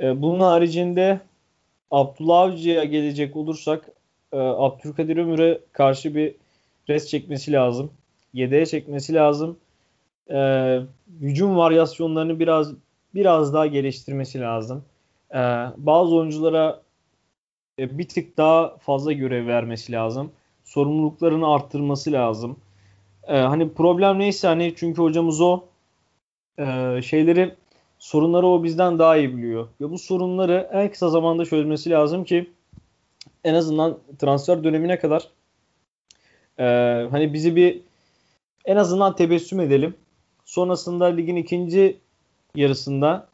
E, 0.00 0.22
bunun 0.22 0.40
haricinde 0.40 1.20
Abdullah 1.90 2.38
Avcı'ya 2.38 2.84
gelecek 2.84 3.36
olursak 3.36 3.88
e, 4.32 4.38
Abdülkadir 4.38 5.16
Ömür'e 5.16 5.60
karşı 5.72 6.14
bir 6.14 6.34
res 6.88 7.08
çekmesi 7.08 7.52
lazım. 7.52 7.90
Yedeğe 8.32 8.66
çekmesi 8.66 9.14
lazım. 9.14 9.56
E, 10.30 10.80
hücum 11.20 11.56
varyasyonlarını 11.56 12.40
biraz 12.40 12.72
biraz 13.14 13.54
daha 13.54 13.66
geliştirmesi 13.66 14.40
lazım. 14.40 14.84
E, 15.34 15.38
bazı 15.76 16.16
oyunculara 16.16 16.82
e, 17.78 17.98
bir 17.98 18.08
tık 18.08 18.36
daha 18.36 18.76
fazla 18.78 19.12
görev 19.12 19.46
vermesi 19.46 19.92
lazım. 19.92 20.32
Sorumluluklarını 20.64 21.54
arttırması 21.54 22.12
lazım. 22.12 22.56
E, 23.28 23.38
hani 23.38 23.72
problem 23.72 24.18
neyse 24.18 24.48
hani 24.48 24.74
çünkü 24.76 25.02
hocamız 25.02 25.40
o 25.40 25.64
e, 26.58 26.64
şeyleri 27.02 27.54
sorunları 28.00 28.46
o 28.46 28.64
bizden 28.64 28.98
daha 28.98 29.16
iyi 29.16 29.36
biliyor. 29.36 29.68
Ve 29.80 29.90
bu 29.90 29.98
sorunları 29.98 30.68
en 30.72 30.90
kısa 30.90 31.08
zamanda 31.08 31.44
çözmesi 31.44 31.90
lazım 31.90 32.24
ki 32.24 32.50
en 33.44 33.54
azından 33.54 33.98
transfer 34.18 34.64
dönemine 34.64 34.98
kadar 34.98 35.28
e, 36.58 36.64
hani 37.10 37.32
bizi 37.32 37.56
bir 37.56 37.80
en 38.64 38.76
azından 38.76 39.16
tebessüm 39.16 39.60
edelim. 39.60 39.94
Sonrasında 40.44 41.04
ligin 41.04 41.36
ikinci 41.36 41.98
yarısında 42.54 43.28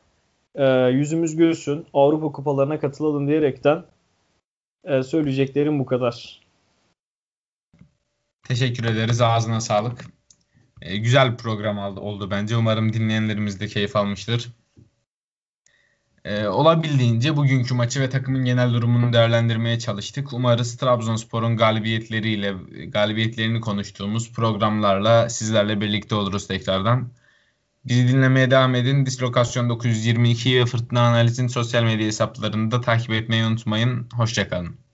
e, 0.55 0.64
yüzümüz 0.88 1.37
gülsün. 1.37 1.87
Avrupa 1.94 2.33
kupalarına 2.33 2.81
katılalım 2.81 3.29
diyerekten 3.29 3.85
e, 4.85 5.02
söyleyeceklerim 5.02 5.79
bu 5.79 5.87
kadar. 5.87 6.40
Teşekkür 8.48 8.85
ederiz. 8.85 9.20
Ağzına 9.20 9.61
sağlık. 9.61 10.15
E, 10.82 10.96
güzel 10.96 11.32
bir 11.32 11.36
program 11.36 11.78
oldu 11.78 12.30
bence. 12.30 12.56
Umarım 12.56 12.92
dinleyenlerimiz 12.92 13.60
de 13.60 13.66
keyif 13.66 13.96
almıştır. 13.96 14.48
E, 16.24 16.46
olabildiğince 16.46 17.36
bugünkü 17.36 17.74
maçı 17.74 18.00
ve 18.00 18.10
takımın 18.10 18.44
genel 18.44 18.74
durumunu 18.74 19.12
değerlendirmeye 19.12 19.78
çalıştık. 19.78 20.32
Umarız 20.32 20.76
Trabzonspor'un 20.76 21.56
galibiyetleriyle 21.56 22.54
galibiyetlerini 22.88 23.60
konuştuğumuz 23.60 24.32
programlarla 24.32 25.28
sizlerle 25.28 25.80
birlikte 25.80 26.14
oluruz 26.14 26.46
tekrardan. 26.46 27.10
Bizi 27.84 28.08
dinlemeye 28.08 28.50
devam 28.50 28.74
edin. 28.74 29.06
Dislokasyon 29.06 29.68
922 29.68 30.60
ve 30.60 30.66
Fırtına 30.66 31.00
Analiz'in 31.00 31.46
sosyal 31.46 31.82
medya 31.82 32.06
hesaplarını 32.06 32.70
da 32.70 32.80
takip 32.80 33.10
etmeyi 33.10 33.44
unutmayın. 33.44 34.08
Hoşçakalın. 34.12 34.86